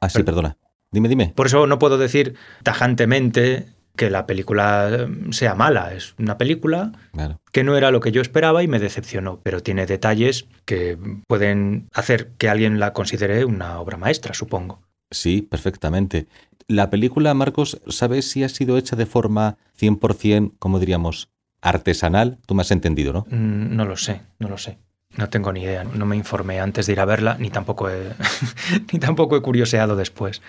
Ah, 0.00 0.08
sí, 0.08 0.22
perdona. 0.22 0.56
Dime, 0.92 1.08
dime. 1.08 1.32
Por 1.36 1.46
eso 1.46 1.66
no 1.66 1.78
puedo 1.78 1.98
decir 1.98 2.34
tajantemente 2.62 3.66
que 3.96 4.10
la 4.10 4.26
película 4.26 5.08
sea 5.30 5.54
mala. 5.54 5.92
Es 5.94 6.14
una 6.18 6.38
película 6.38 6.92
Claro. 7.12 7.40
que 7.52 7.64
no 7.64 7.76
era 7.76 7.90
lo 7.90 8.00
que 8.00 8.12
yo 8.12 8.22
esperaba 8.22 8.62
y 8.62 8.68
me 8.68 8.78
decepcionó, 8.78 9.40
pero 9.42 9.62
tiene 9.62 9.86
detalles 9.86 10.46
que 10.64 10.96
pueden 11.28 11.88
hacer 11.92 12.30
que 12.38 12.48
alguien 12.48 12.80
la 12.80 12.92
considere 12.92 13.44
una 13.44 13.78
obra 13.78 13.96
maestra, 13.98 14.32
supongo. 14.34 14.80
Sí, 15.10 15.42
perfectamente. 15.42 16.26
La 16.66 16.88
película, 16.88 17.34
Marcos, 17.34 17.80
¿sabes 17.88 18.30
si 18.30 18.42
ha 18.44 18.48
sido 18.48 18.78
hecha 18.78 18.96
de 18.96 19.06
forma 19.06 19.56
100%, 19.78 20.52
como 20.58 20.78
diríamos, 20.78 21.28
artesanal? 21.60 22.38
Tú 22.46 22.54
me 22.54 22.62
has 22.62 22.70
entendido, 22.70 23.12
¿no? 23.12 23.26
Mm, 23.28 23.76
No 23.76 23.84
lo 23.84 23.96
sé, 23.96 24.22
no 24.38 24.48
lo 24.48 24.56
sé. 24.56 24.78
No 25.16 25.28
tengo 25.28 25.52
ni 25.52 25.62
idea, 25.62 25.82
no 25.82 26.06
me 26.06 26.16
informé 26.16 26.60
antes 26.60 26.86
de 26.86 26.92
ir 26.92 27.00
a 27.00 27.04
verla, 27.04 27.36
ni 27.40 27.50
tampoco 27.50 27.90
he, 27.90 28.12
ni 28.92 28.98
tampoco 29.00 29.36
he 29.36 29.42
curioseado 29.42 29.96
después. 29.96 30.40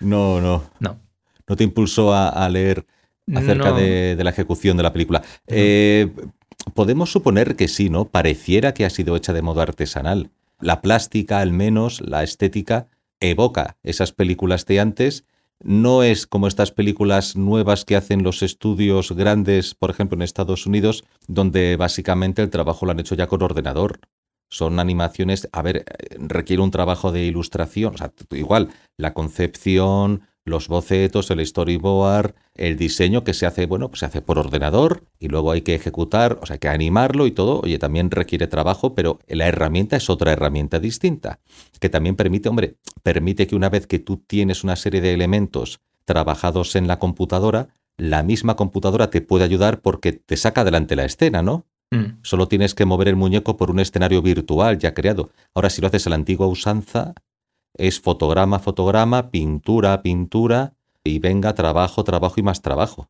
No, 0.00 0.40
no. 0.40 0.64
No. 0.80 0.98
No 1.46 1.56
te 1.56 1.64
impulsó 1.64 2.12
a, 2.14 2.28
a 2.28 2.48
leer 2.48 2.86
acerca 3.34 3.70
No. 3.70 3.76
de, 3.76 4.16
de 4.16 4.24
la 4.24 4.30
ejecución 4.30 4.76
de 4.76 4.82
la 4.82 4.92
película. 4.92 5.22
Eh, 5.46 6.10
podemos 6.74 7.10
suponer 7.12 7.56
que 7.56 7.68
sí, 7.68 7.90
¿no? 7.90 8.04
Pareciera 8.06 8.72
que 8.74 8.84
ha 8.84 8.90
sido 8.90 9.16
hecha 9.16 9.32
de 9.32 9.42
modo 9.42 9.60
artesanal. 9.60 10.30
La 10.60 10.80
plástica, 10.80 11.40
al 11.40 11.52
menos, 11.52 12.00
la 12.00 12.22
estética, 12.22 12.86
evoca 13.20 13.76
esas 13.82 14.12
películas 14.12 14.66
de 14.66 14.80
antes. 14.80 15.24
No 15.62 16.02
es 16.02 16.26
como 16.26 16.46
estas 16.46 16.70
películas 16.72 17.36
nuevas 17.36 17.84
que 17.84 17.96
hacen 17.96 18.22
los 18.22 18.42
estudios 18.42 19.12
grandes, 19.12 19.74
por 19.74 19.90
ejemplo, 19.90 20.16
en 20.16 20.22
Estados 20.22 20.66
Unidos, 20.66 21.04
donde 21.28 21.76
básicamente 21.76 22.40
el 22.42 22.48
trabajo 22.50 22.86
lo 22.86 22.92
han 22.92 23.00
hecho 23.00 23.14
ya 23.14 23.26
con 23.26 23.42
ordenador. 23.42 24.00
Son 24.50 24.80
animaciones, 24.80 25.48
a 25.52 25.62
ver, 25.62 25.84
requiere 26.18 26.62
un 26.62 26.70
trabajo 26.70 27.12
de 27.12 27.24
ilustración, 27.24 27.94
o 27.94 27.98
sea, 27.98 28.12
igual, 28.32 28.68
la 28.96 29.14
concepción, 29.14 30.22
los 30.44 30.68
bocetos, 30.68 31.30
el 31.30 31.44
storyboard, 31.46 32.34
el 32.54 32.76
diseño 32.76 33.24
que 33.24 33.34
se 33.34 33.46
hace, 33.46 33.66
bueno, 33.66 33.88
pues 33.88 34.00
se 34.00 34.06
hace 34.06 34.22
por 34.22 34.38
ordenador 34.38 35.04
y 35.18 35.28
luego 35.28 35.52
hay 35.52 35.62
que 35.62 35.74
ejecutar, 35.74 36.38
o 36.42 36.46
sea, 36.46 36.54
hay 36.54 36.58
que 36.58 36.68
animarlo 36.68 37.26
y 37.26 37.30
todo. 37.30 37.60
Oye, 37.60 37.78
también 37.78 38.10
requiere 38.10 38.46
trabajo, 38.46 38.94
pero 38.94 39.20
la 39.28 39.46
herramienta 39.46 39.96
es 39.96 40.10
otra 40.10 40.32
herramienta 40.32 40.80
distinta, 40.80 41.40
que 41.78 41.88
también 41.88 42.16
permite, 42.16 42.48
hombre, 42.48 42.76
permite 43.02 43.46
que 43.46 43.56
una 43.56 43.70
vez 43.70 43.86
que 43.86 43.98
tú 43.98 44.18
tienes 44.18 44.64
una 44.64 44.76
serie 44.76 45.00
de 45.00 45.14
elementos 45.14 45.80
trabajados 46.04 46.74
en 46.76 46.86
la 46.86 46.98
computadora, 46.98 47.68
la 47.96 48.22
misma 48.22 48.56
computadora 48.56 49.10
te 49.10 49.20
puede 49.20 49.44
ayudar 49.44 49.80
porque 49.80 50.12
te 50.12 50.36
saca 50.36 50.62
adelante 50.62 50.96
la 50.96 51.04
escena, 51.04 51.42
¿no? 51.42 51.66
Mm. 51.90 52.20
Solo 52.22 52.48
tienes 52.48 52.74
que 52.74 52.84
mover 52.84 53.08
el 53.08 53.16
muñeco 53.16 53.56
por 53.56 53.70
un 53.70 53.80
escenario 53.80 54.22
virtual 54.22 54.78
ya 54.78 54.94
creado. 54.94 55.30
Ahora, 55.54 55.70
si 55.70 55.80
lo 55.80 55.88
haces 55.88 56.06
a 56.06 56.10
la 56.10 56.16
antigua 56.16 56.46
usanza, 56.46 57.14
es 57.74 58.00
fotograma, 58.00 58.58
fotograma, 58.58 59.30
pintura, 59.30 60.02
pintura, 60.02 60.74
y 61.04 61.18
venga 61.18 61.54
trabajo, 61.54 62.04
trabajo 62.04 62.34
y 62.38 62.42
más 62.42 62.62
trabajo. 62.62 63.08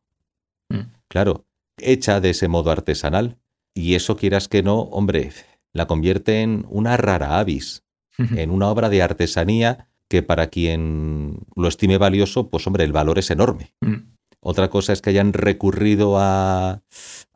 Mm. 0.69 0.91
Claro, 1.07 1.45
hecha 1.77 2.21
de 2.21 2.31
ese 2.31 2.47
modo 2.47 2.71
artesanal. 2.71 3.37
Y 3.73 3.95
eso 3.95 4.17
quieras 4.17 4.47
que 4.47 4.63
no, 4.63 4.81
hombre, 4.81 5.31
la 5.73 5.87
convierte 5.87 6.41
en 6.41 6.65
una 6.69 6.97
rara 6.97 7.39
avis, 7.39 7.83
en 8.17 8.51
una 8.51 8.69
obra 8.69 8.89
de 8.89 9.01
artesanía 9.01 9.87
que 10.07 10.21
para 10.21 10.47
quien 10.47 11.39
lo 11.55 11.67
estime 11.67 11.97
valioso, 11.97 12.49
pues 12.49 12.67
hombre, 12.67 12.83
el 12.83 12.91
valor 12.91 13.17
es 13.17 13.31
enorme. 13.31 13.73
Mm. 13.81 14.11
Otra 14.41 14.69
cosa 14.69 14.93
es 14.93 15.01
que 15.01 15.11
hayan 15.11 15.33
recurrido 15.33 16.17
a, 16.19 16.81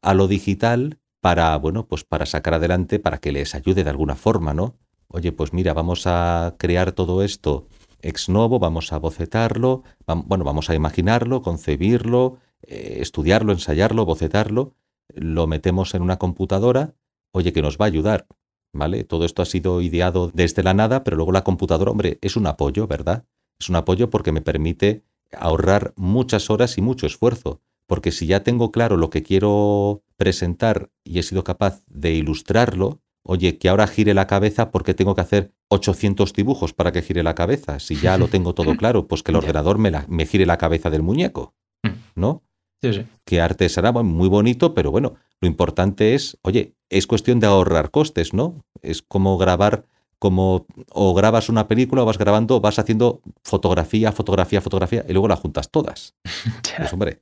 a 0.02 0.14
lo 0.14 0.28
digital 0.28 1.00
para, 1.26 1.58
bueno, 1.58 1.88
pues 1.88 2.04
para 2.04 2.28
sacar 2.28 2.54
adelante, 2.54 3.00
para 3.00 3.18
que 3.18 3.32
les 3.32 3.56
ayude 3.56 3.84
de 3.84 3.90
alguna 3.90 4.16
forma, 4.16 4.54
¿no? 4.54 4.76
Oye, 5.08 5.32
pues 5.32 5.54
mira, 5.54 5.74
vamos 5.74 6.06
a 6.06 6.54
crear 6.60 6.92
todo 6.92 7.24
esto 7.24 7.66
ex 8.04 8.30
novo, 8.30 8.60
vamos 8.60 8.94
a 8.94 9.00
bocetarlo, 9.00 9.82
bueno, 10.06 10.44
vamos 10.44 10.70
a 10.70 10.76
imaginarlo, 10.76 11.42
concebirlo, 11.42 12.38
eh, 12.62 12.98
estudiarlo, 13.00 13.54
ensayarlo, 13.54 14.06
bocetarlo, 14.06 14.76
lo 15.16 15.48
metemos 15.48 15.96
en 15.96 16.04
una 16.04 16.20
computadora, 16.20 16.94
oye, 17.32 17.52
que 17.54 17.64
nos 17.64 17.80
va 17.80 17.86
a 17.86 17.88
ayudar, 17.88 18.28
¿vale? 18.72 19.04
Todo 19.04 19.26
esto 19.26 19.42
ha 19.42 19.46
sido 19.46 19.82
ideado 19.82 20.30
desde 20.32 20.62
la 20.62 20.76
nada, 20.76 21.04
pero 21.04 21.18
luego 21.18 21.32
la 21.32 21.44
computadora, 21.44 21.90
hombre, 21.90 22.20
es 22.22 22.36
un 22.36 22.46
apoyo, 22.46 22.86
¿verdad? 22.86 23.26
Es 23.60 23.68
un 23.68 23.78
apoyo 23.78 24.12
porque 24.12 24.32
me 24.32 24.42
permite 24.42 25.02
ahorrar 25.36 25.92
muchas 25.96 26.52
horas 26.52 26.78
y 26.78 26.84
mucho 26.84 27.08
esfuerzo, 27.08 27.62
porque 27.88 28.12
si 28.12 28.26
ya 28.28 28.42
tengo 28.44 28.72
claro 28.72 28.98
lo 28.98 29.10
que 29.10 29.24
quiero 29.24 30.04
presentar 30.18 30.90
y 31.04 31.20
he 31.20 31.24
sido 31.24 31.44
capaz 31.44 31.82
de 31.88 32.14
ilustrarlo, 32.14 33.02
oye, 33.24 33.58
que 33.58 33.70
ahora 33.70 33.88
gire 33.88 34.14
la 34.14 34.28
cabeza 34.28 34.72
porque 34.72 34.94
tengo 34.94 35.16
que 35.16 35.22
hacer 35.22 35.52
800 35.70 36.34
dibujos 36.34 36.74
para 36.74 36.92
que 36.92 37.02
gire 37.02 37.24
la 37.24 37.36
cabeza. 37.36 37.80
Si 37.80 37.96
ya 37.96 38.18
lo 38.18 38.28
tengo 38.28 38.54
todo 38.54 38.76
claro, 38.78 39.08
pues 39.08 39.24
que 39.24 39.32
el 39.32 39.38
ordenador 39.38 39.78
me, 39.78 39.92
la- 39.92 40.06
me 40.08 40.26
gire 40.26 40.46
la 40.46 40.58
cabeza 40.58 40.90
del 40.90 41.02
muñeco, 41.04 41.54
Mm. 41.84 41.90
¿no? 42.16 42.42
Sí, 42.82 42.94
sí. 42.94 43.06
Que 43.26 43.42
artesana, 43.42 43.92
bueno, 43.92 44.10
muy 44.10 44.28
bonito, 44.30 44.74
pero 44.74 44.92
bueno, 44.92 45.16
lo 45.42 45.48
importante 45.48 46.14
es, 46.16 46.38
oye, 46.42 46.76
es 46.90 47.08
cuestión 47.08 47.40
de 47.40 47.48
ahorrar 47.48 47.90
costes, 47.92 48.34
¿no? 48.34 48.64
Es 48.82 49.02
como 49.02 49.38
grabar, 49.38 49.86
como 50.20 50.66
o 50.92 51.14
grabas 51.14 51.50
una 51.50 51.68
película 51.68 52.04
o 52.04 52.06
vas 52.06 52.18
grabando, 52.18 52.60
vas 52.62 52.78
haciendo 52.80 53.22
fotografía, 53.44 54.12
fotografía, 54.12 54.62
fotografía 54.62 55.04
y 55.08 55.14
luego 55.14 55.28
la 55.28 55.36
juntas 55.36 55.70
todas. 55.72 56.16
Ya, 56.64 56.78
Pues 56.78 56.94
hombre, 56.94 57.22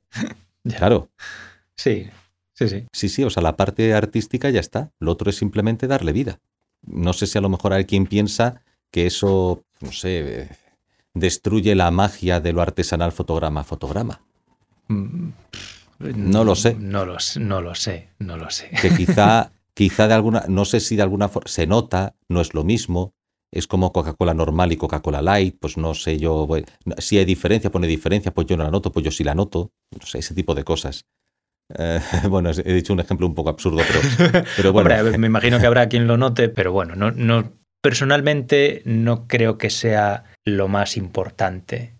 ya. 0.64 0.76
claro, 0.78 1.10
Sí, 1.76 2.08
sí, 2.54 2.68
sí. 2.68 2.86
sí, 2.92 3.08
sí, 3.08 3.24
o 3.24 3.30
sea, 3.30 3.42
la 3.42 3.56
parte 3.56 3.94
artística 3.94 4.50
ya 4.50 4.60
está, 4.60 4.92
lo 5.00 5.12
otro 5.12 5.30
es 5.30 5.36
simplemente 5.36 5.86
darle 5.86 6.12
vida. 6.12 6.40
No 6.82 7.12
sé 7.12 7.26
si 7.26 7.38
a 7.38 7.40
lo 7.40 7.48
mejor 7.48 7.72
hay 7.72 7.84
quien 7.84 8.06
piensa 8.06 8.62
que 8.90 9.06
eso, 9.06 9.64
no 9.80 9.90
sé, 9.92 10.48
destruye 11.14 11.74
la 11.74 11.90
magia 11.90 12.40
de 12.40 12.52
lo 12.52 12.62
artesanal 12.62 13.12
fotograma 13.12 13.60
a 13.60 13.64
fotograma. 13.64 14.20
Mm, 14.88 15.30
No 15.98 16.44
lo 16.44 16.54
sé. 16.54 16.74
No 16.74 17.04
lo, 17.04 17.16
no 17.40 17.60
lo 17.60 17.74
sé, 17.74 18.08
no 18.18 18.36
lo 18.36 18.50
sé. 18.50 18.70
que 18.80 18.90
quizá, 18.90 19.50
quizá 19.74 20.06
de 20.08 20.14
alguna, 20.14 20.44
no 20.48 20.64
sé 20.64 20.80
si 20.80 20.96
de 20.96 21.02
alguna 21.02 21.28
forma 21.28 21.48
se 21.48 21.66
nota, 21.66 22.14
no 22.28 22.40
es 22.40 22.54
lo 22.54 22.64
mismo, 22.64 23.14
es 23.54 23.66
como 23.66 23.92
Coca-Cola 23.92 24.34
normal 24.34 24.72
y 24.72 24.76
Coca-Cola 24.76 25.22
light, 25.22 25.56
pues 25.60 25.76
no 25.76 25.94
sé 25.94 26.18
yo, 26.18 26.46
voy- 26.46 26.64
si 26.98 27.18
hay 27.18 27.24
diferencia, 27.24 27.70
pone 27.70 27.86
diferencia, 27.86 28.34
pues 28.34 28.46
yo 28.48 28.56
no 28.56 28.64
la 28.64 28.70
noto, 28.70 28.90
pues 28.92 29.04
yo 29.04 29.10
sí 29.12 29.22
la 29.24 29.34
noto, 29.34 29.70
no 29.98 30.04
sé, 30.06 30.18
ese 30.18 30.34
tipo 30.34 30.54
de 30.54 30.64
cosas. 30.64 31.04
Eh, 31.78 32.00
bueno, 32.28 32.50
he 32.50 32.72
dicho 32.74 32.92
un 32.92 33.00
ejemplo 33.00 33.26
un 33.26 33.34
poco 33.34 33.50
absurdo, 33.50 33.82
pero, 33.86 34.44
pero 34.56 34.72
bueno, 34.72 34.90
Hombre, 34.94 35.18
me 35.18 35.28
imagino 35.28 35.58
que 35.60 35.66
habrá 35.66 35.88
quien 35.88 36.06
lo 36.06 36.16
note, 36.16 36.48
pero 36.48 36.72
bueno, 36.72 36.96
no, 36.96 37.10
no, 37.12 37.52
personalmente 37.80 38.82
no 38.84 39.26
creo 39.28 39.56
que 39.56 39.70
sea 39.70 40.24
lo 40.44 40.66
más 40.68 40.96
importante, 40.96 41.94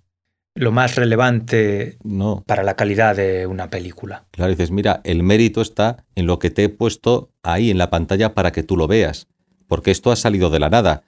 lo 0.57 0.73
más 0.73 0.97
relevante 0.97 1.99
no, 2.03 2.43
para 2.47 2.63
la 2.65 2.75
calidad 2.75 3.17
de 3.17 3.47
una 3.47 3.71
película. 3.71 4.25
claro, 4.33 4.51
dices, 4.51 4.71
mira, 4.71 5.01
el 5.05 5.23
mérito 5.23 5.63
está 5.63 6.05
en 6.17 6.27
lo 6.27 6.39
que 6.39 6.51
te 6.51 6.65
he 6.65 6.69
puesto 6.69 7.31
ahí 7.43 7.71
en 7.71 7.79
la 7.79 7.91
pantalla 7.91 8.35
para 8.35 8.51
que 8.53 8.63
tú 8.65 8.77
lo 8.77 8.87
veas, 8.89 9.29
porque 9.67 9.91
esto 9.93 10.11
ha 10.13 10.17
salido 10.17 10.51
de 10.51 10.59
la 10.59 10.69
nada, 10.69 11.05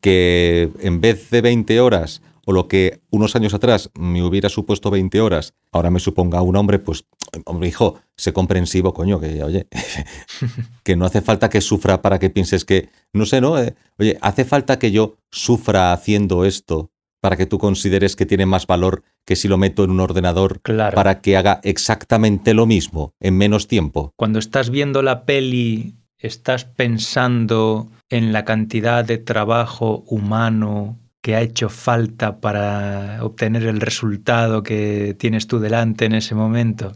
que 0.00 0.70
en 0.80 1.00
vez 1.00 1.30
de 1.30 1.40
20 1.40 1.80
horas 1.80 2.22
o 2.46 2.52
lo 2.52 2.68
que 2.68 3.00
unos 3.10 3.36
años 3.36 3.54
atrás 3.54 3.90
me 3.98 4.22
hubiera 4.22 4.48
supuesto 4.48 4.90
20 4.90 5.20
horas, 5.20 5.54
ahora 5.72 5.90
me 5.90 6.00
suponga 6.00 6.42
un 6.42 6.56
hombre, 6.56 6.78
pues, 6.78 7.04
hombre, 7.44 7.68
hijo, 7.68 8.00
sé 8.16 8.32
comprensivo, 8.32 8.94
coño, 8.94 9.20
que, 9.20 9.42
oye, 9.44 9.66
que 10.82 10.96
no 10.96 11.04
hace 11.04 11.20
falta 11.20 11.48
que 11.50 11.60
sufra 11.60 12.02
para 12.02 12.18
que 12.18 12.30
pienses 12.30 12.64
que, 12.64 12.88
no 13.12 13.26
sé, 13.26 13.40
¿no? 13.40 13.58
Eh, 13.58 13.74
oye, 13.98 14.18
hace 14.22 14.44
falta 14.44 14.78
que 14.78 14.90
yo 14.90 15.16
sufra 15.30 15.92
haciendo 15.92 16.44
esto 16.44 16.90
para 17.20 17.36
que 17.36 17.44
tú 17.46 17.58
consideres 17.58 18.16
que 18.16 18.24
tiene 18.24 18.46
más 18.46 18.66
valor 18.66 19.02
que 19.26 19.36
si 19.36 19.46
lo 19.46 19.58
meto 19.58 19.84
en 19.84 19.90
un 19.90 20.00
ordenador 20.00 20.60
Claro. 20.62 20.94
para 20.94 21.20
que 21.20 21.36
haga 21.36 21.60
exactamente 21.62 22.54
lo 22.54 22.64
mismo 22.64 23.14
en 23.20 23.36
menos 23.36 23.68
tiempo. 23.68 24.14
Cuando 24.16 24.38
estás 24.38 24.70
viendo 24.70 25.02
la 25.02 25.26
peli, 25.26 25.94
estás 26.20 26.64
pensando 26.64 27.88
en 28.10 28.32
la 28.32 28.44
cantidad 28.44 29.04
de 29.04 29.18
trabajo 29.18 30.04
humano 30.06 30.98
que 31.22 31.34
ha 31.34 31.40
hecho 31.40 31.68
falta 31.68 32.40
para 32.40 33.18
obtener 33.22 33.64
el 33.64 33.80
resultado 33.80 34.62
que 34.62 35.14
tienes 35.18 35.46
tú 35.46 35.58
delante 35.58 36.06
en 36.06 36.14
ese 36.14 36.34
momento. 36.34 36.92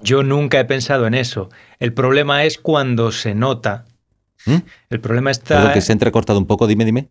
Yo 0.00 0.22
nunca 0.24 0.58
he 0.58 0.64
pensado 0.64 1.06
en 1.06 1.14
eso. 1.14 1.48
El 1.78 1.92
problema 1.92 2.44
es 2.44 2.58
cuando 2.58 3.12
se 3.12 3.34
nota. 3.34 3.84
¿Mm? 4.46 4.56
El 4.90 5.00
problema 5.00 5.30
está... 5.30 5.56
Perdón, 5.56 5.72
que 5.74 5.80
se 5.80 5.92
ha 5.92 5.94
entrecortado 5.94 6.38
un 6.38 6.46
poco, 6.46 6.66
dime, 6.66 6.84
dime. 6.84 7.10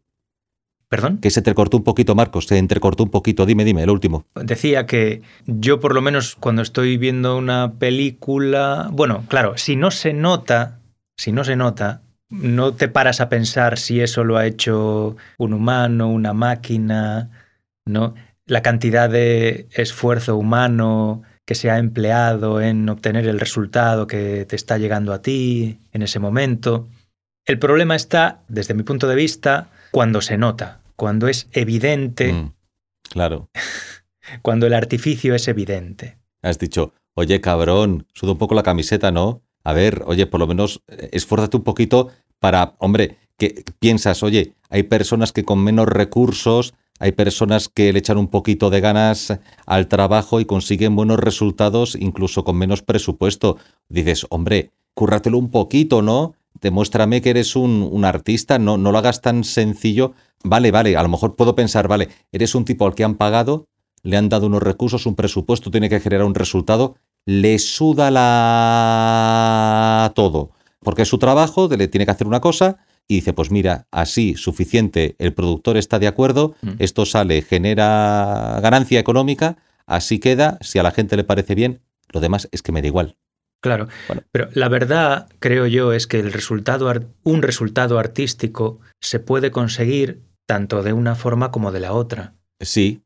¿Perdón? 0.89 1.19
Que 1.19 1.30
se 1.30 1.39
entrecortó 1.39 1.78
un 1.78 1.86
poquito, 1.86 2.15
Marcos, 2.15 2.47
se 2.47 2.58
entrecortó 2.58 3.04
un 3.04 3.10
poquito, 3.10 3.45
dime, 3.45 3.63
dime, 3.63 3.84
el 3.84 3.89
último. 3.89 4.26
Decía 4.36 4.86
que 4.86 5.21
yo 5.45 5.80
por 5.80 5.95
lo 5.95 6.02
menos 6.02 6.36
cuando 6.36 6.62
estoy 6.62 6.97
viendo 6.97 7.38
una 7.38 7.76
película, 7.80 8.89
bueno, 8.91 9.24
claro, 9.30 9.58
si 9.58 9.78
no 9.78 9.89
se 9.91 10.12
nota, 10.12 10.81
si 11.17 11.32
no 11.32 11.43
se 11.43 11.56
nota, 11.56 12.02
no 12.30 12.74
te 12.74 12.88
paras 12.88 13.19
a 13.21 13.30
pensar 13.30 13.78
si 13.78 14.00
eso 14.02 14.24
lo 14.24 14.38
ha 14.38 14.45
hecho 14.45 15.17
un 15.38 15.54
humano, 15.54 16.10
una 16.10 16.34
máquina, 16.34 17.30
¿no? 17.86 18.15
La 18.45 18.62
cantidad 18.62 19.10
de 19.10 19.67
esfuerzo 19.74 20.38
humano 20.38 21.24
que 21.45 21.56
se 21.56 21.69
ha 21.69 21.78
empleado 21.78 22.62
en 22.62 22.88
obtener 22.88 23.28
el 23.28 23.39
resultado 23.39 24.08
que 24.08 24.45
te 24.45 24.56
está 24.56 24.78
llegando 24.78 25.13
a 25.13 25.21
ti 25.21 25.80
en 25.91 26.02
ese 26.02 26.19
momento. 26.19 26.88
El 27.45 27.60
problema 27.60 27.95
está, 27.95 28.43
desde 28.47 28.74
mi 28.74 28.84
punto 28.84 29.08
de 29.08 29.15
vista, 29.15 29.69
cuando 29.91 30.21
se 30.21 30.38
nota, 30.38 30.80
cuando 30.95 31.28
es 31.28 31.50
evidente 31.52 32.32
Mm, 32.32 32.54
claro. 33.10 33.50
cuando 34.41 34.67
el 34.67 34.74
artificio 34.74 35.36
es 35.36 35.47
evidente. 35.47 36.17
Has 36.41 36.60
dicho, 36.60 36.93
oye, 37.15 37.41
cabrón, 37.41 38.08
suda 38.13 38.32
un 38.32 38.38
poco 38.38 38.56
la 38.56 38.63
camiseta, 38.63 39.12
¿no? 39.12 39.41
A 39.63 39.74
ver, 39.74 40.04
oye, 40.06 40.26
por 40.28 40.39
lo 40.39 40.47
menos 40.47 40.82
eh, 40.88 41.10
esfuérzate 41.13 41.58
un 41.58 41.63
poquito 41.63 42.10
para, 42.39 42.76
hombre, 42.80 43.17
que 43.38 43.63
piensas, 43.80 44.24
oye, 44.24 44.54
hay 44.69 44.84
personas 44.84 45.32
que 45.32 45.43
con 45.43 45.63
menos 45.63 45.88
recursos, 45.88 46.74
hay 47.00 47.13
personas 47.13 47.67
que 47.67 47.91
le 47.91 48.00
echan 48.00 48.17
un 48.17 48.28
poquito 48.28 48.69
de 48.69 48.80
ganas 48.80 49.39
al 49.65 49.88
trabajo 49.88 50.39
y 50.39 50.45
consiguen 50.45 50.95
buenos 50.95 51.19
resultados 51.19 51.95
incluso 52.00 52.43
con 52.43 52.58
menos 52.58 52.84
presupuesto. 52.84 53.58
Dices, 53.89 54.28
hombre, 54.30 54.69
cúrratelo 54.93 55.39
un 55.39 55.50
poquito, 55.50 56.04
¿no? 56.04 56.36
Demuéstrame 56.62 57.21
que 57.21 57.32
eres 57.32 57.56
un, 57.56 57.89
un 57.91 58.06
artista, 58.06 58.60
no, 58.60 58.78
no 58.78 58.91
lo 58.91 59.00
hagas 59.00 59.21
tan 59.21 59.43
sencillo. 59.43 60.13
Vale, 60.43 60.69
vale, 60.69 60.95
a 60.95 61.02
lo 61.02 61.10
mejor 61.10 61.36
puedo 61.36 61.56
pensar, 61.56 61.88
vale, 61.88 62.10
eres 62.32 62.54
un 62.54 62.65
tipo 62.65 62.86
al 62.86 62.93
que 62.93 63.04
han 63.04 63.15
pagado, 63.15 63.67
le 64.04 64.17
han 64.17 64.30
dado 64.30 64.47
unos 64.47 64.62
recursos, 64.62 65.08
un 65.08 65.15
presupuesto, 65.15 65.71
tiene 65.71 65.89
que 65.89 66.00
generar 66.00 66.26
un 66.26 66.36
resultado, 66.36 66.95
le 67.25 67.60
suda 67.60 68.12
la 68.12 70.12
todo, 70.15 70.51
porque 70.79 71.03
es 71.03 71.07
su 71.07 71.17
trabajo, 71.17 71.67
le 71.69 71.88
tiene 71.88 72.05
que 72.05 72.12
hacer 72.12 72.27
una 72.27 72.41
cosa 72.41 72.77
y 73.07 73.15
dice, 73.15 73.34
pues 73.34 73.51
mira, 73.51 73.88
así 73.91 74.36
suficiente, 74.36 75.15
el 75.19 75.34
productor 75.34 75.77
está 75.77 75.99
de 75.99 76.07
acuerdo, 76.07 76.55
Mm. 76.62 76.71
esto 76.79 77.05
sale, 77.05 77.41
genera 77.41 78.60
ganancia 78.62 78.99
económica, 78.99 79.57
así 79.86 80.19
queda, 80.19 80.57
si 80.62 80.79
a 80.79 80.84
la 80.84 80.91
gente 80.91 81.17
le 81.17 81.23
parece 81.23 81.55
bien, 81.55 81.81
lo 82.13 82.19
demás 82.19 82.47
es 82.51 82.62
que 82.62 82.71
me 82.71 82.81
da 82.81 82.88
igual. 82.88 83.17
Claro, 83.62 83.88
Bueno. 84.07 84.23
pero 84.31 84.49
la 84.53 84.69
verdad, 84.69 85.27
creo 85.39 85.67
yo, 85.67 85.93
es 85.93 86.07
que 86.07 86.19
el 86.19 86.34
resultado, 86.34 86.91
un 87.23 87.41
resultado 87.43 87.99
artístico 87.99 88.79
se 88.99 89.19
puede 89.19 89.51
conseguir 89.51 90.23
tanto 90.47 90.81
de 90.81 90.93
una 90.93 91.15
forma 91.15 91.51
como 91.51 91.71
de 91.71 91.79
la 91.79 91.93
otra. 91.93 92.34
Sí, 92.60 93.01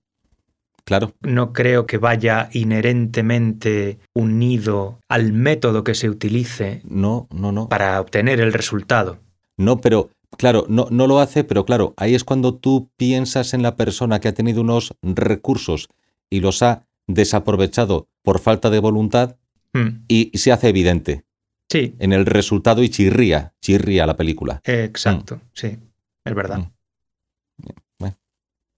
Claro. 0.85 1.13
No 1.21 1.51
creo 1.51 1.85
que 1.87 1.97
vaya 1.97 2.49
inherentemente 2.53 3.97
unido 4.13 4.99
al 5.09 5.33
método 5.33 5.83
que 5.83 5.95
se 5.95 6.09
utilice 6.09 6.81
No, 6.85 7.27
no, 7.31 7.51
no. 7.51 7.67
para 7.69 7.99
obtener 7.99 8.39
el 8.39 8.53
resultado. 8.53 9.17
No, 9.57 9.81
pero 9.81 10.09
claro, 10.37 10.65
no, 10.69 10.87
no 10.91 11.07
lo 11.07 11.19
hace, 11.19 11.43
pero 11.43 11.65
claro, 11.65 11.93
ahí 11.97 12.13
es 12.13 12.23
cuando 12.23 12.53
tú 12.55 12.89
piensas 12.97 13.53
en 13.53 13.63
la 13.63 13.75
persona 13.75 14.19
que 14.19 14.27
ha 14.27 14.33
tenido 14.33 14.61
unos 14.61 14.93
recursos 15.01 15.87
y 16.29 16.39
los 16.41 16.61
ha 16.61 16.85
desaprovechado 17.07 18.07
por 18.23 18.39
falta 18.39 18.69
de 18.69 18.79
voluntad 18.79 19.35
Hmm. 19.73 20.05
y 20.07 20.31
se 20.37 20.53
hace 20.53 20.69
evidente 20.69 21.25
Sí, 21.69 21.95
en 21.99 22.13
el 22.13 22.25
resultado 22.25 22.81
y 22.81 22.87
chirría, 22.89 23.53
chirría 23.61 24.05
la 24.05 24.15
película. 24.15 24.61
exacto, 24.63 25.41
sí, 25.51 25.77
es 26.23 26.33
verdad. 26.35 26.59
Mm. 26.59 26.71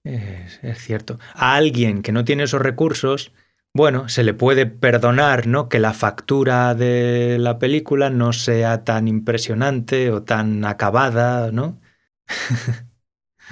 Es, 0.08 0.60
es 0.64 0.78
cierto. 0.80 1.20
A 1.34 1.56
alguien 1.56 2.02
que 2.02 2.12
no 2.12 2.24
tiene 2.26 2.44
esos 2.44 2.62
recursos, 2.62 3.32
bueno, 3.74 4.10
se 4.10 4.24
le 4.24 4.34
puede 4.34 4.66
perdonar, 4.66 5.48
¿no? 5.48 5.70
Que 5.70 5.80
la 5.80 5.94
factura 5.94 6.74
de 6.76 7.38
la 7.40 7.60
película 7.60 8.10
no 8.10 8.34
sea 8.34 8.84
tan 8.84 9.08
impresionante 9.08 10.12
o 10.12 10.24
tan 10.24 10.64
acabada, 10.66 11.52
¿no? 11.52 11.80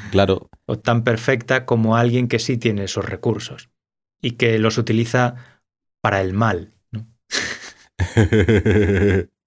Claro, 0.09 0.49
O 0.67 0.79
tan 0.79 1.03
perfecta 1.03 1.65
como 1.65 1.95
alguien 1.95 2.27
que 2.27 2.39
sí 2.39 2.57
tiene 2.57 2.85
esos 2.85 3.05
recursos 3.05 3.69
y 4.21 4.31
que 4.31 4.59
los 4.59 4.77
utiliza 4.77 5.61
para 6.01 6.21
el 6.21 6.33
mal, 6.33 6.73
¿no? 6.91 7.07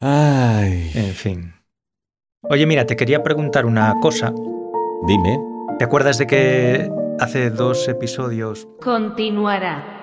Ay, 0.00 0.90
En 0.94 1.14
fin. 1.14 1.52
Oye, 2.48 2.66
mira, 2.66 2.86
te 2.86 2.96
quería 2.96 3.22
preguntar 3.22 3.66
una 3.66 3.94
cosa. 4.00 4.32
dime. 5.06 5.38
¿Te 5.78 5.84
acuerdas 5.84 6.18
de 6.18 6.26
que 6.26 6.90
hace 7.18 7.50
dos 7.50 7.86
episodios 7.88 8.66
Continuará. 8.82 9.99